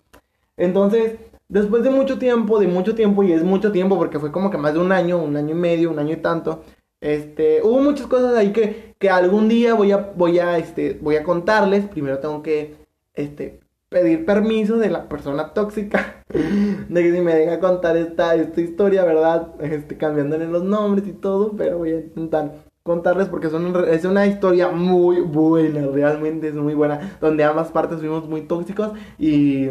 Entonces, 0.56 1.14
después 1.48 1.82
de 1.82 1.90
mucho 1.90 2.18
tiempo, 2.18 2.58
de 2.60 2.68
mucho 2.68 2.94
tiempo, 2.94 3.22
y 3.22 3.32
es 3.32 3.42
mucho 3.42 3.72
tiempo 3.72 3.96
porque 3.98 4.18
fue 4.18 4.30
como 4.30 4.50
que 4.50 4.58
más 4.58 4.74
de 4.74 4.80
un 4.80 4.92
año, 4.92 5.18
un 5.22 5.36
año 5.36 5.50
y 5.50 5.58
medio, 5.58 5.90
un 5.90 5.98
año 5.98 6.12
y 6.12 6.16
tanto, 6.16 6.62
este, 7.00 7.62
hubo 7.62 7.80
muchas 7.80 8.06
cosas 8.06 8.36
ahí 8.36 8.52
que, 8.52 8.94
que 8.98 9.10
algún 9.10 9.48
día 9.48 9.74
voy 9.74 9.90
a, 9.92 10.12
voy 10.16 10.38
a, 10.38 10.58
este, 10.58 10.98
voy 11.02 11.16
a 11.16 11.24
contarles. 11.24 11.86
Primero 11.86 12.18
tengo 12.20 12.42
que, 12.42 12.76
este, 13.14 13.61
pedir 13.92 14.24
permiso 14.26 14.78
de 14.78 14.90
la 14.90 15.08
persona 15.08 15.52
tóxica 15.54 16.24
de 16.32 17.02
que 17.02 17.12
si 17.12 17.20
me 17.20 17.34
deja 17.34 17.60
contar 17.60 17.96
esta, 17.96 18.34
esta 18.34 18.60
historia, 18.60 19.04
¿verdad? 19.04 19.54
Este, 19.60 19.96
cambiándole 19.96 20.48
los 20.48 20.64
nombres 20.64 21.06
y 21.06 21.12
todo, 21.12 21.52
pero 21.56 21.78
voy 21.78 21.92
a 21.92 22.00
intentar. 22.00 22.64
contarles 22.82 23.28
porque 23.28 23.48
son, 23.48 23.72
es 23.88 24.04
una 24.04 24.26
historia 24.26 24.68
muy 24.70 25.20
buena, 25.20 25.86
realmente 25.86 26.48
es 26.48 26.54
muy 26.54 26.74
buena, 26.74 27.16
donde 27.20 27.44
ambas 27.44 27.70
partes 27.70 28.00
fuimos 28.00 28.28
muy 28.28 28.42
tóxicos 28.42 28.92
y, 29.18 29.70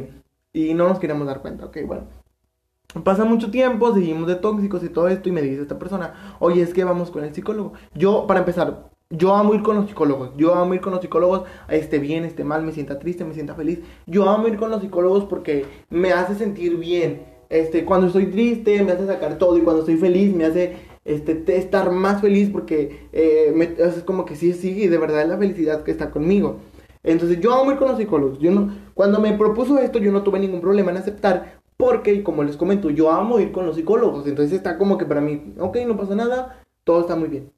y 0.53 0.73
no 0.73 0.87
nos 0.87 0.99
queríamos 0.99 1.27
dar 1.27 1.41
cuenta, 1.41 1.65
ok, 1.65 1.77
bueno. 1.85 2.03
Pasa 3.05 3.23
mucho 3.23 3.49
tiempo, 3.51 3.93
seguimos 3.93 4.27
de 4.27 4.35
tóxicos 4.35 4.83
y 4.83 4.89
todo 4.89 5.07
esto 5.07 5.29
y 5.29 5.31
me 5.31 5.41
dice 5.41 5.61
esta 5.61 5.79
persona, 5.79 6.35
oye, 6.39 6.61
es 6.61 6.73
que 6.73 6.83
vamos 6.83 7.09
con 7.09 7.23
el 7.23 7.33
psicólogo. 7.33 7.73
Yo, 7.93 8.27
para 8.27 8.41
empezar, 8.41 8.90
yo 9.11 9.35
amo 9.35 9.53
ir 9.53 9.61
con 9.61 9.75
los 9.75 9.87
psicólogos, 9.87 10.31
yo 10.37 10.55
amo 10.55 10.73
ir 10.73 10.81
con 10.81 10.91
los 10.91 11.01
psicólogos, 11.01 11.43
esté 11.69 11.99
bien, 11.99 12.25
esté 12.25 12.43
mal, 12.43 12.63
me 12.63 12.71
sienta 12.71 12.97
triste, 12.99 13.23
me 13.23 13.33
sienta 13.33 13.53
feliz. 13.55 13.79
Yo 14.07 14.29
amo 14.29 14.47
ir 14.47 14.57
con 14.57 14.71
los 14.71 14.81
psicólogos 14.81 15.25
porque 15.25 15.65
me 15.89 16.11
hace 16.13 16.35
sentir 16.35 16.77
bien. 16.77 17.23
Este, 17.49 17.83
cuando 17.83 18.07
estoy 18.07 18.27
triste 18.27 18.81
me 18.81 18.93
hace 18.93 19.05
sacar 19.05 19.37
todo 19.37 19.57
y 19.57 19.61
cuando 19.61 19.81
estoy 19.81 19.97
feliz 19.97 20.33
me 20.33 20.45
hace 20.45 20.77
este, 21.03 21.43
estar 21.57 21.91
más 21.91 22.21
feliz 22.21 22.49
porque 22.49 23.07
eh, 23.11 23.51
me, 23.53 23.65
es 23.77 24.03
como 24.03 24.23
que 24.23 24.37
sí, 24.37 24.53
sí, 24.53 24.87
de 24.87 24.97
verdad 24.97 25.23
es 25.23 25.27
la 25.27 25.37
felicidad 25.37 25.83
que 25.83 25.91
está 25.91 26.11
conmigo. 26.11 26.59
Entonces 27.03 27.39
yo 27.41 27.53
amo 27.53 27.71
ir 27.71 27.77
con 27.77 27.89
los 27.89 27.97
psicólogos. 27.97 28.39
Yo 28.39 28.51
no, 28.51 28.73
cuando 28.93 29.19
me 29.19 29.33
propuso 29.33 29.79
esto 29.79 29.99
yo 29.99 30.11
no 30.11 30.23
tuve 30.23 30.39
ningún 30.39 30.61
problema 30.61 30.91
en 30.91 30.97
aceptar 30.97 31.61
porque, 31.81 32.21
como 32.21 32.43
les 32.43 32.57
comento, 32.57 32.91
yo 32.91 33.09
amo 33.09 33.39
ir 33.39 33.51
con 33.51 33.65
los 33.65 33.75
psicólogos. 33.75 34.27
Entonces 34.27 34.53
está 34.53 34.77
como 34.77 34.97
que 34.99 35.05
para 35.05 35.19
mí, 35.19 35.55
ok, 35.59 35.77
no 35.87 35.97
pasa 35.97 36.13
nada, 36.15 36.63
todo 36.83 37.01
está 37.01 37.15
muy 37.15 37.27
bien. 37.27 37.51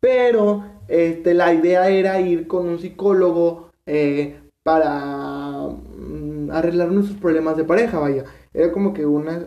Pero 0.00 0.64
este, 0.88 1.34
la 1.34 1.52
idea 1.54 1.88
era 1.88 2.20
ir 2.20 2.48
con 2.48 2.66
un 2.66 2.78
psicólogo 2.78 3.70
eh, 3.86 4.40
para 4.62 5.68
mm, 5.68 6.50
arreglar 6.50 6.90
nuestros 6.90 7.18
problemas 7.18 7.56
de 7.56 7.64
pareja, 7.64 7.98
vaya. 7.98 8.24
Era 8.52 8.72
como 8.72 8.92
que 8.94 9.06
una... 9.06 9.46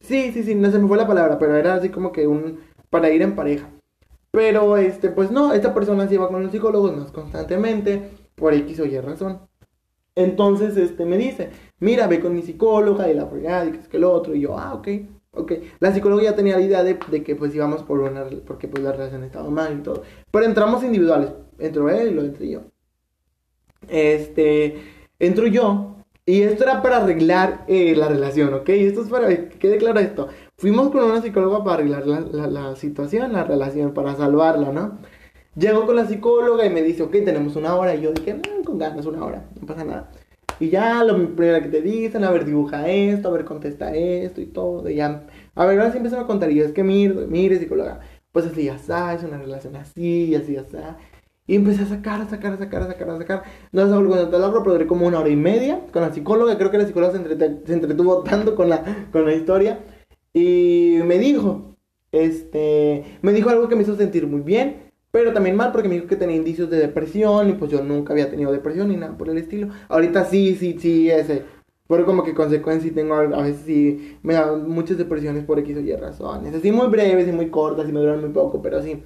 Sí, 0.00 0.32
sí, 0.32 0.42
sí, 0.42 0.54
no 0.54 0.70
se 0.70 0.78
me 0.78 0.88
fue 0.88 0.96
la 0.96 1.06
palabra, 1.06 1.38
pero 1.38 1.56
era 1.56 1.74
así 1.74 1.90
como 1.90 2.12
que 2.12 2.26
un... 2.26 2.60
para 2.90 3.10
ir 3.10 3.22
en 3.22 3.34
pareja. 3.34 3.70
Pero, 4.30 4.76
este, 4.76 5.10
pues 5.10 5.30
no, 5.30 5.52
esta 5.52 5.72
persona 5.74 6.08
se 6.08 6.14
iba 6.14 6.28
con 6.28 6.42
los 6.42 6.52
psicólogos 6.52 6.96
más 6.96 7.10
constantemente, 7.10 8.10
por 8.34 8.52
X 8.54 8.80
o 8.80 8.84
Y 8.86 8.98
razón. 9.00 9.40
Entonces, 10.14 10.76
este, 10.76 11.04
me 11.04 11.18
dice, 11.18 11.50
mira, 11.78 12.06
ve 12.06 12.20
con 12.20 12.34
mi 12.34 12.42
psicóloga 12.42 13.08
y 13.08 13.14
la 13.14 13.26
fregada 13.26 13.66
y 13.66 13.72
que 13.72 13.78
es 13.78 13.88
que 13.88 13.96
el 13.98 14.04
otro. 14.04 14.34
Y 14.34 14.40
yo, 14.40 14.58
ah, 14.58 14.74
ok. 14.74 14.88
Ok, 15.36 15.52
la 15.80 15.92
psicología 15.92 16.34
tenía 16.34 16.56
la 16.56 16.62
idea 16.62 16.82
de, 16.82 16.98
que 16.98 17.36
pues 17.36 17.54
íbamos 17.54 17.82
por 17.82 18.00
una, 18.00 18.26
porque 18.46 18.68
pues 18.68 18.82
la 18.82 18.92
relación 18.92 19.22
estaba 19.22 19.48
mal 19.50 19.78
y 19.78 19.82
todo. 19.82 20.02
Pero 20.30 20.44
entramos 20.44 20.82
individuales, 20.82 21.30
entró 21.58 21.88
él 21.90 22.08
y 22.08 22.14
lo 22.14 22.22
entré 22.22 22.48
yo. 22.48 22.62
Este, 23.88 24.82
entro 25.18 25.46
yo 25.46 25.96
y 26.28 26.42
esto 26.42 26.64
era 26.64 26.82
para 26.82 26.96
arreglar 26.96 27.64
eh, 27.68 27.94
la 27.94 28.08
relación, 28.08 28.52
¿ok? 28.54 28.68
Esto 28.70 29.02
es 29.02 29.08
para 29.08 29.28
que 29.28 29.48
quede 29.58 29.78
claro 29.78 30.00
esto. 30.00 30.28
Fuimos 30.56 30.90
con 30.90 31.04
una 31.04 31.22
psicóloga 31.22 31.62
para 31.62 31.76
arreglar 31.76 32.06
la, 32.06 32.48
la, 32.48 32.74
situación, 32.74 33.32
la 33.32 33.44
relación, 33.44 33.94
para 33.94 34.16
salvarla, 34.16 34.72
¿no? 34.72 34.98
Llego 35.54 35.86
con 35.86 35.94
la 35.94 36.06
psicóloga 36.06 36.66
y 36.66 36.70
me 36.70 36.82
dice, 36.82 37.04
ok, 37.04 37.12
tenemos 37.24 37.54
una 37.54 37.76
hora. 37.76 37.94
Y 37.94 38.02
yo 38.02 38.12
dije, 38.12 38.34
mm, 38.34 38.64
con 38.64 38.76
ganas, 38.76 39.06
una 39.06 39.24
hora, 39.24 39.48
no 39.60 39.66
pasa 39.66 39.84
nada. 39.84 40.10
Y 40.60 40.70
ya 40.70 41.04
lo 41.04 41.14
primero 41.34 41.60
que 41.62 41.68
te 41.68 41.82
dicen, 41.82 42.24
a 42.24 42.30
ver, 42.30 42.44
dibuja 42.44 42.88
esto, 42.88 43.28
a 43.28 43.32
ver, 43.32 43.44
contesta 43.44 43.94
esto 43.94 44.40
y 44.40 44.46
todo. 44.46 44.88
Y 44.88 44.96
ya, 44.96 45.26
a 45.54 45.66
ver, 45.66 45.78
ahora 45.78 45.90
sí 45.92 45.98
empiezan 45.98 46.20
a 46.20 46.26
contar. 46.26 46.50
Y 46.50 46.60
es 46.60 46.72
que 46.72 46.82
mire, 46.82 47.26
mire, 47.26 47.58
psicóloga, 47.58 48.00
pues 48.32 48.46
así 48.46 48.64
ya 48.64 48.76
está, 48.76 49.14
es 49.14 49.22
una 49.22 49.38
relación 49.38 49.76
así, 49.76 50.34
así 50.34 50.56
está. 50.56 50.98
Y 51.46 51.54
empecé 51.56 51.82
a 51.82 51.86
sacar, 51.86 52.20
a 52.20 52.28
sacar, 52.28 52.54
a 52.54 52.58
sacar, 52.58 52.82
a 52.82 52.86
sacar, 52.88 53.10
a 53.10 53.18
sacar. 53.18 53.42
No 53.72 53.82
sé 53.86 53.90
cuando 53.90 54.28
te 54.28 54.38
logro, 54.38 54.62
pero 54.62 54.72
duré 54.72 54.86
como 54.86 55.06
una 55.06 55.20
hora 55.20 55.28
y 55.28 55.36
media 55.36 55.80
con 55.92 56.02
la 56.02 56.12
psicóloga. 56.12 56.58
Creo 56.58 56.70
que 56.70 56.78
la 56.78 56.86
psicóloga 56.86 57.12
se, 57.12 57.72
entretuvo 57.72 58.22
tanto 58.24 58.56
con 58.56 58.68
la, 58.68 59.08
con 59.12 59.24
la 59.24 59.34
historia. 59.34 59.80
Y 60.32 60.98
me 61.04 61.18
dijo, 61.18 61.76
este, 62.12 63.18
me 63.22 63.32
dijo 63.32 63.50
algo 63.50 63.68
que 63.68 63.76
me 63.76 63.82
hizo 63.82 63.96
sentir 63.96 64.26
muy 64.26 64.40
bien. 64.40 64.85
Pero 65.16 65.32
también 65.32 65.56
mal 65.56 65.72
porque 65.72 65.88
me 65.88 65.94
dijo 65.94 66.08
que 66.08 66.16
tenía 66.16 66.36
indicios 66.36 66.68
de 66.68 66.76
depresión 66.76 67.48
y 67.48 67.54
pues 67.54 67.70
yo 67.70 67.82
nunca 67.82 68.12
había 68.12 68.28
tenido 68.28 68.52
depresión 68.52 68.90
ni 68.90 68.96
nada 68.96 69.16
por 69.16 69.30
el 69.30 69.38
estilo. 69.38 69.68
Ahorita 69.88 70.26
sí, 70.26 70.54
sí, 70.56 70.76
sí, 70.78 71.10
ese. 71.10 71.42
Pero 71.88 72.04
como 72.04 72.22
que 72.22 72.34
consecuencia 72.34 72.90
y 72.90 72.92
tengo 72.92 73.14
a 73.14 73.24
veces 73.24 73.62
sí 73.64 74.18
me 74.22 74.34
dan 74.34 74.68
muchas 74.68 74.98
depresiones 74.98 75.44
por 75.44 75.58
X 75.60 75.78
o 75.78 75.80
Y 75.80 75.96
razones. 75.96 76.54
Así 76.54 76.70
muy 76.70 76.88
breves 76.88 77.26
y 77.26 77.32
muy 77.32 77.48
cortas 77.48 77.88
y 77.88 77.92
me 77.92 78.00
duran 78.00 78.20
muy 78.20 78.28
poco, 78.28 78.60
pero 78.60 78.82
sí. 78.82 79.02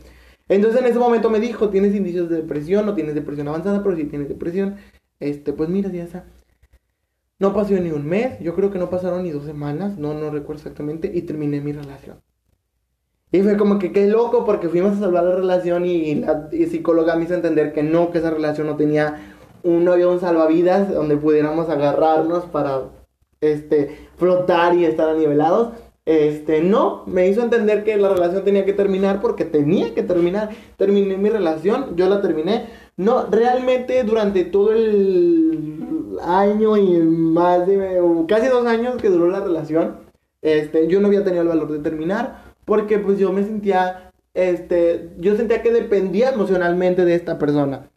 Entonces 0.49 0.81
en 0.81 0.88
ese 0.88 0.99
momento 0.99 1.31
me 1.31 1.38
dijo, 1.38 1.68
¿tienes 1.68 1.94
indicios 1.94 2.29
de 2.29 2.38
depresión? 2.38 2.87
No 2.87 2.96
tienes 2.96 3.14
depresión 3.14 3.46
avanzada, 3.46 3.81
pero 3.85 3.94
si 3.94 4.07
tienes 4.07 4.29
depresión, 4.29 4.79
este, 5.20 5.53
pues 5.53 5.68
mira, 5.68 5.92
ya 5.92 6.03
está. 6.03 6.25
No 7.38 7.55
pasó 7.55 7.75
ni 7.75 7.92
un 7.92 8.05
mes, 8.05 8.37
yo 8.40 8.57
creo 8.57 8.73
que 8.73 8.81
no 8.81 8.90
pasaron 8.90 9.23
ni 9.23 9.31
dos 9.31 9.44
semanas, 9.44 9.96
no, 9.96 10.12
no 10.12 10.29
recuerdo 10.31 10.62
exactamente, 10.62 11.09
y 11.14 11.23
terminé 11.23 11.61
mi 11.61 11.70
relación. 11.70 12.20
Y 13.33 13.43
fue 13.43 13.57
como 13.57 13.79
que 13.79 13.93
qué 13.93 14.07
loco 14.07 14.45
porque 14.45 14.69
fuimos 14.69 14.97
a 14.97 15.01
salvar 15.01 15.25
la 15.25 15.37
relación 15.37 15.87
y, 15.87 16.16
la 16.16 16.49
psicóloga 16.51 17.14
me 17.14 17.25
hizo 17.25 17.35
entender 17.35 17.73
que 17.73 17.83
no, 17.83 18.11
que 18.11 18.19
esa 18.19 18.31
relación 18.31 18.66
no 18.66 18.77
tenía 18.77 19.35
un 19.62 19.88
un 19.88 20.21
salvavidas 20.21 20.93
donde 20.93 21.16
pudiéramos 21.16 21.69
agarrarnos 21.69 22.45
para 22.47 22.81
este, 23.40 24.09
flotar 24.16 24.75
y 24.75 24.85
estar 24.85 25.09
anivelados. 25.09 25.75
Este, 26.07 26.61
no, 26.61 27.05
me 27.07 27.29
hizo 27.29 27.43
entender 27.43 27.85
que 27.85 27.97
la 27.97 28.09
relación 28.09 28.43
tenía 28.43 28.64
que 28.64 28.73
terminar 28.73 29.21
porque 29.21 29.45
tenía 29.45 29.95
que 29.95 30.03
terminar. 30.03 30.51
Terminé 30.77 31.16
mi 31.16 31.29
relación, 31.29 31.95
yo 31.97 32.09
la 32.09 32.21
terminé. 32.23 32.66
No, 32.97 33.27
realmente 33.27 34.03
durante 34.03 34.45
todo 34.45 34.73
el 34.73 36.19
año 36.23 36.77
y 36.77 36.99
más 36.99 37.66
de 37.66 38.01
casi 38.27 38.49
dos 38.49 38.66
años 38.66 38.97
que 38.97 39.09
duró 39.09 39.29
la 39.29 39.40
relación, 39.40 39.99
este, 40.43 40.88
yo 40.88 41.01
no 41.01 41.09
había 41.09 41.23
tenido 41.23 41.43
el 41.43 41.49
valor 41.49 41.71
de 41.71 41.79
terminar 41.79 42.49
porque 42.70 43.00
pues 43.00 43.18
yo 43.18 43.33
me 43.33 43.42
sentía, 43.42 44.12
este, 44.33 45.11
yo 45.18 45.35
sentía 45.35 45.61
que 45.61 45.72
dependía 45.72 46.30
emocionalmente 46.30 47.04
de 47.04 47.16
esta 47.16 47.37
persona. 47.37 47.90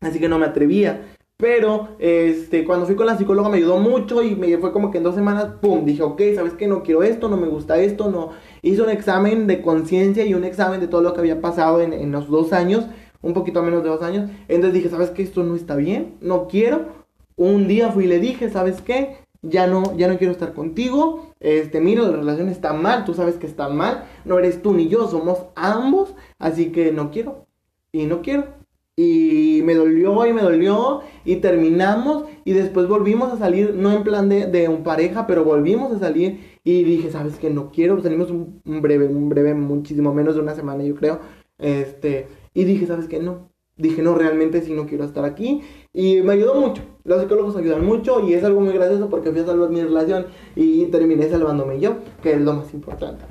Así 0.00 0.18
que 0.18 0.30
no 0.30 0.38
me 0.38 0.46
atrevía. 0.46 1.12
Pero, 1.36 1.88
este, 1.98 2.64
cuando 2.64 2.86
fui 2.86 2.96
con 2.96 3.04
la 3.04 3.18
psicóloga 3.18 3.50
me 3.50 3.58
ayudó 3.58 3.76
mucho 3.76 4.22
y 4.22 4.34
me 4.34 4.56
fue 4.56 4.72
como 4.72 4.90
que 4.90 4.96
en 4.96 5.04
dos 5.04 5.14
semanas, 5.14 5.56
pum, 5.60 5.84
dije, 5.84 6.02
ok, 6.02 6.22
¿sabes 6.34 6.54
qué? 6.54 6.66
No 6.66 6.82
quiero 6.82 7.02
esto, 7.02 7.28
no 7.28 7.36
me 7.36 7.48
gusta 7.48 7.78
esto, 7.78 8.10
no. 8.10 8.30
Hice 8.62 8.80
un 8.80 8.88
examen 8.88 9.46
de 9.46 9.60
conciencia 9.60 10.24
y 10.24 10.32
un 10.32 10.44
examen 10.44 10.80
de 10.80 10.88
todo 10.88 11.02
lo 11.02 11.12
que 11.12 11.20
había 11.20 11.42
pasado 11.42 11.82
en, 11.82 11.92
en 11.92 12.10
los 12.12 12.30
dos 12.30 12.54
años, 12.54 12.86
un 13.20 13.34
poquito 13.34 13.62
menos 13.62 13.82
de 13.82 13.90
dos 13.90 14.00
años. 14.00 14.30
Entonces 14.48 14.72
dije, 14.72 14.88
¿sabes 14.88 15.10
qué? 15.10 15.22
Esto 15.22 15.42
no 15.42 15.54
está 15.54 15.76
bien, 15.76 16.14
no 16.22 16.48
quiero. 16.48 17.04
Un 17.36 17.68
día 17.68 17.92
fui 17.92 18.04
y 18.04 18.08
le 18.08 18.20
dije, 18.20 18.48
¿sabes 18.48 18.80
qué? 18.80 19.18
Ya 19.42 19.66
no, 19.66 19.94
ya 19.98 20.08
no 20.08 20.16
quiero 20.16 20.32
estar 20.32 20.54
contigo, 20.54 21.25
este, 21.40 21.80
mira, 21.80 22.02
la 22.02 22.16
relación 22.16 22.48
está 22.48 22.72
mal, 22.72 23.04
tú 23.04 23.14
sabes 23.14 23.36
que 23.36 23.46
está 23.46 23.68
mal, 23.68 24.06
no 24.24 24.38
eres 24.38 24.62
tú 24.62 24.72
ni 24.72 24.88
yo, 24.88 25.08
somos 25.08 25.46
ambos, 25.54 26.14
así 26.38 26.72
que 26.72 26.92
no 26.92 27.10
quiero, 27.10 27.46
y 27.92 28.06
no 28.06 28.22
quiero. 28.22 28.54
Y 28.98 29.60
me 29.64 29.74
dolió 29.74 30.24
y 30.24 30.32
me 30.32 30.40
dolió 30.40 31.02
y 31.26 31.36
terminamos 31.36 32.24
y 32.46 32.52
después 32.54 32.88
volvimos 32.88 33.30
a 33.30 33.36
salir, 33.36 33.74
no 33.74 33.92
en 33.92 34.02
plan 34.04 34.30
de, 34.30 34.46
de 34.46 34.68
un 34.68 34.84
pareja, 34.84 35.26
pero 35.26 35.44
volvimos 35.44 35.92
a 35.92 35.98
salir 35.98 36.58
y 36.64 36.82
dije, 36.82 37.10
sabes 37.10 37.36
que 37.36 37.50
no 37.50 37.70
quiero, 37.70 38.00
salimos 38.02 38.30
un, 38.30 38.62
breve, 38.64 39.06
un 39.06 39.28
breve, 39.28 39.52
muchísimo 39.52 40.14
menos 40.14 40.34
de 40.34 40.40
una 40.40 40.54
semana 40.54 40.82
yo 40.82 40.94
creo, 40.94 41.20
este, 41.58 42.28
y 42.54 42.64
dije, 42.64 42.86
sabes 42.86 43.06
que 43.06 43.20
no, 43.20 43.50
dije, 43.76 44.02
no, 44.02 44.14
realmente 44.14 44.62
sí 44.62 44.72
no 44.72 44.86
quiero 44.86 45.04
estar 45.04 45.24
aquí 45.24 45.62
y 45.92 46.22
me 46.22 46.32
ayudó 46.32 46.54
mucho. 46.54 46.82
Los 47.04 47.22
psicólogos 47.22 47.56
ayudan 47.56 47.84
mucho 47.84 48.20
y 48.20 48.34
es 48.34 48.42
algo 48.44 48.60
muy 48.60 48.72
gracioso 48.74 49.08
porque 49.08 49.30
fui 49.30 49.40
a 49.40 49.46
salvar 49.46 49.70
mi 49.70 49.82
relación 49.82 50.26
y 50.54 50.86
terminé 50.86 51.28
salvándome 51.28 51.80
yo, 51.80 51.96
que 52.22 52.32
es 52.32 52.40
lo 52.40 52.54
más 52.54 52.72
importante. 52.74 53.24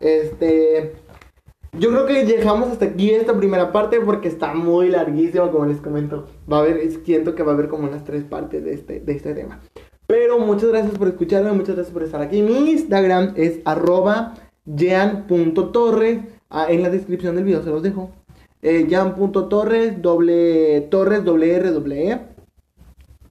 Este, 0.00 0.94
yo 1.76 1.90
creo 1.90 2.06
que 2.06 2.24
dejamos 2.24 2.70
hasta 2.70 2.86
aquí 2.86 3.10
esta 3.10 3.36
primera 3.36 3.72
parte 3.72 4.00
porque 4.00 4.28
está 4.28 4.54
muy 4.54 4.88
larguísima, 4.88 5.50
como 5.50 5.66
les 5.66 5.80
comento. 5.80 6.26
Va 6.50 6.58
a 6.58 6.60
haber, 6.60 6.90
siento 7.04 7.34
que 7.34 7.42
va 7.42 7.52
a 7.52 7.54
haber 7.54 7.68
como 7.68 7.88
unas 7.88 8.04
tres 8.04 8.24
partes 8.24 8.64
de 8.64 8.74
este, 8.74 9.00
de 9.00 9.12
este 9.12 9.34
tema. 9.34 9.60
Pero 10.06 10.38
muchas 10.38 10.70
gracias 10.70 10.96
por 10.96 11.08
escucharme, 11.08 11.52
muchas 11.52 11.74
gracias 11.74 11.92
por 11.92 12.02
estar 12.02 12.22
aquí. 12.22 12.40
Mi 12.40 12.70
Instagram 12.70 13.34
es 13.36 13.60
arroba 13.64 14.34
jean.torres. 14.64 16.20
Ah, 16.50 16.66
en 16.70 16.82
la 16.82 16.88
descripción 16.88 17.34
del 17.34 17.44
video 17.44 17.62
se 17.62 17.68
los 17.68 17.82
dejo 17.82 18.10
eh, 18.62 18.86
jan.torres, 18.90 20.00
doble 20.02 20.80
torres, 20.90 21.24
doble 21.24 21.54
R, 21.54 21.70
doble 21.70 22.10
E. 22.10 22.20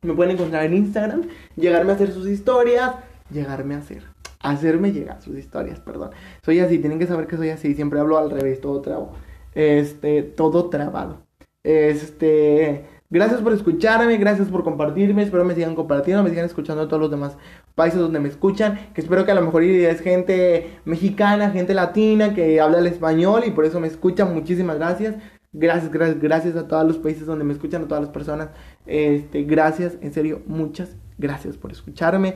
Me 0.02 0.14
pueden 0.14 0.34
encontrar 0.34 0.66
en 0.66 0.76
Instagram, 0.76 1.24
llegarme 1.56 1.92
a 1.92 1.96
hacer 1.96 2.12
sus 2.12 2.28
historias, 2.28 2.96
llegarme 3.32 3.76
a 3.76 3.80
hacer, 3.80 4.04
hacerme 4.40 4.92
llegar 4.92 5.22
sus 5.22 5.38
historias, 5.38 5.80
perdón. 5.80 6.12
Soy 6.44 6.60
así, 6.60 6.80
tienen 6.80 7.00
que 7.00 7.08
saber 7.08 7.28
que 7.28 7.38
soy 7.38 7.50
así, 7.50 7.74
siempre 7.74 8.00
hablo 8.00 8.18
al 8.18 8.30
revés, 8.30 8.62
todo 8.62 8.82
trabo. 8.82 9.14
Este, 9.56 10.22
todo 10.24 10.70
trabado. 10.70 11.24
Este, 11.64 12.86
Gracias 13.10 13.40
por 13.40 13.54
escucharme, 13.54 14.18
gracias 14.18 14.50
por 14.50 14.66
compartirme, 14.66 15.24
espero 15.24 15.46
me 15.46 15.56
sigan 15.56 15.76
compartiendo, 15.76 16.24
me 16.24 16.30
sigan 16.30 16.46
escuchando 16.46 16.84
a 16.84 16.88
todos 16.90 17.00
los 17.00 17.10
demás 17.10 17.38
países 17.74 18.02
donde 18.02 18.20
me 18.20 18.28
escuchan, 18.28 18.92
que 18.94 19.00
espero 19.00 19.26
que 19.26 19.32
a 19.32 19.36
lo 19.36 19.44
mejor 19.44 19.64
es 19.64 20.02
gente 20.02 20.80
mexicana, 20.84 21.52
gente 21.52 21.74
latina 21.74 22.34
que 22.34 22.60
habla 22.60 22.80
el 22.80 22.88
español 22.88 23.44
y 23.46 23.52
por 23.52 23.64
eso 23.64 23.80
me 23.80 23.88
escuchan, 23.88 24.34
muchísimas 24.34 24.78
gracias. 24.78 25.16
Gracias, 25.54 25.90
gracias, 25.90 26.20
gracias 26.22 26.56
a 26.58 26.68
todos 26.68 26.86
los 26.86 26.98
países 26.98 27.26
donde 27.26 27.46
me 27.46 27.54
escuchan, 27.54 27.84
a 27.84 27.88
todas 27.88 28.04
las 28.04 28.12
personas. 28.12 28.50
Este, 28.86 29.44
gracias, 29.44 29.98
en 30.02 30.12
serio, 30.12 30.42
muchas 30.46 30.98
gracias 31.18 31.56
por 31.56 31.72
escucharme. 31.72 32.36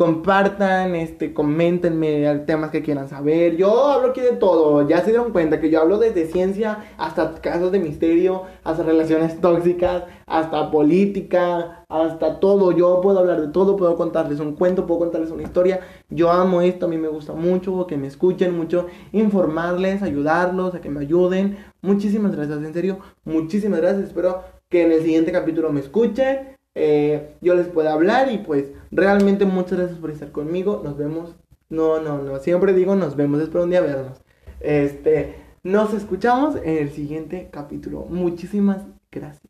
Compartan, 0.00 0.94
este, 0.94 1.34
coméntenme 1.34 2.24
temas 2.46 2.70
que 2.70 2.82
quieran 2.82 3.10
saber. 3.10 3.58
Yo 3.58 3.88
hablo 3.88 4.12
aquí 4.12 4.22
de 4.22 4.32
todo, 4.32 4.88
ya 4.88 5.02
se 5.02 5.10
dieron 5.10 5.30
cuenta 5.30 5.60
que 5.60 5.68
yo 5.68 5.78
hablo 5.78 5.98
desde 5.98 6.26
ciencia 6.26 6.86
hasta 6.96 7.34
casos 7.34 7.70
de 7.70 7.80
misterio, 7.80 8.44
hasta 8.64 8.82
relaciones 8.82 9.38
tóxicas, 9.42 10.04
hasta 10.24 10.70
política, 10.70 11.84
hasta 11.90 12.40
todo. 12.40 12.72
Yo 12.72 13.02
puedo 13.02 13.18
hablar 13.18 13.42
de 13.42 13.48
todo, 13.48 13.76
puedo 13.76 13.94
contarles 13.94 14.40
un 14.40 14.54
cuento, 14.54 14.86
puedo 14.86 15.00
contarles 15.00 15.32
una 15.32 15.42
historia. 15.42 15.80
Yo 16.08 16.30
amo 16.30 16.62
esto, 16.62 16.86
a 16.86 16.88
mí 16.88 16.96
me 16.96 17.08
gusta 17.08 17.34
mucho 17.34 17.86
que 17.86 17.98
me 17.98 18.06
escuchen, 18.06 18.56
mucho 18.56 18.86
informarles, 19.12 20.02
ayudarlos, 20.02 20.74
a 20.74 20.80
que 20.80 20.88
me 20.88 21.00
ayuden. 21.00 21.58
Muchísimas 21.82 22.34
gracias, 22.34 22.56
en 22.56 22.72
serio, 22.72 23.00
muchísimas 23.24 23.82
gracias. 23.82 24.06
Espero 24.06 24.44
que 24.70 24.82
en 24.82 24.92
el 24.92 25.02
siguiente 25.02 25.30
capítulo 25.30 25.70
me 25.70 25.80
escuchen. 25.80 26.59
Eh, 26.74 27.36
yo 27.40 27.54
les 27.54 27.68
pueda 27.68 27.92
hablar 27.92 28.30
y 28.32 28.38
pues 28.38 28.72
realmente 28.90 29.44
muchas 29.44 29.78
gracias 29.78 29.98
por 29.98 30.10
estar 30.10 30.32
conmigo. 30.32 30.80
Nos 30.84 30.96
vemos. 30.96 31.36
No, 31.68 32.00
no, 32.00 32.22
no. 32.22 32.38
Siempre 32.38 32.72
digo 32.72 32.96
nos 32.96 33.16
vemos. 33.16 33.40
Espero 33.40 33.64
un 33.64 33.70
día 33.70 33.80
vernos. 33.80 34.20
Este, 34.60 35.36
nos 35.62 35.94
escuchamos 35.94 36.56
en 36.56 36.78
el 36.78 36.90
siguiente 36.90 37.48
capítulo. 37.52 38.06
Muchísimas 38.08 38.82
gracias. 39.10 39.49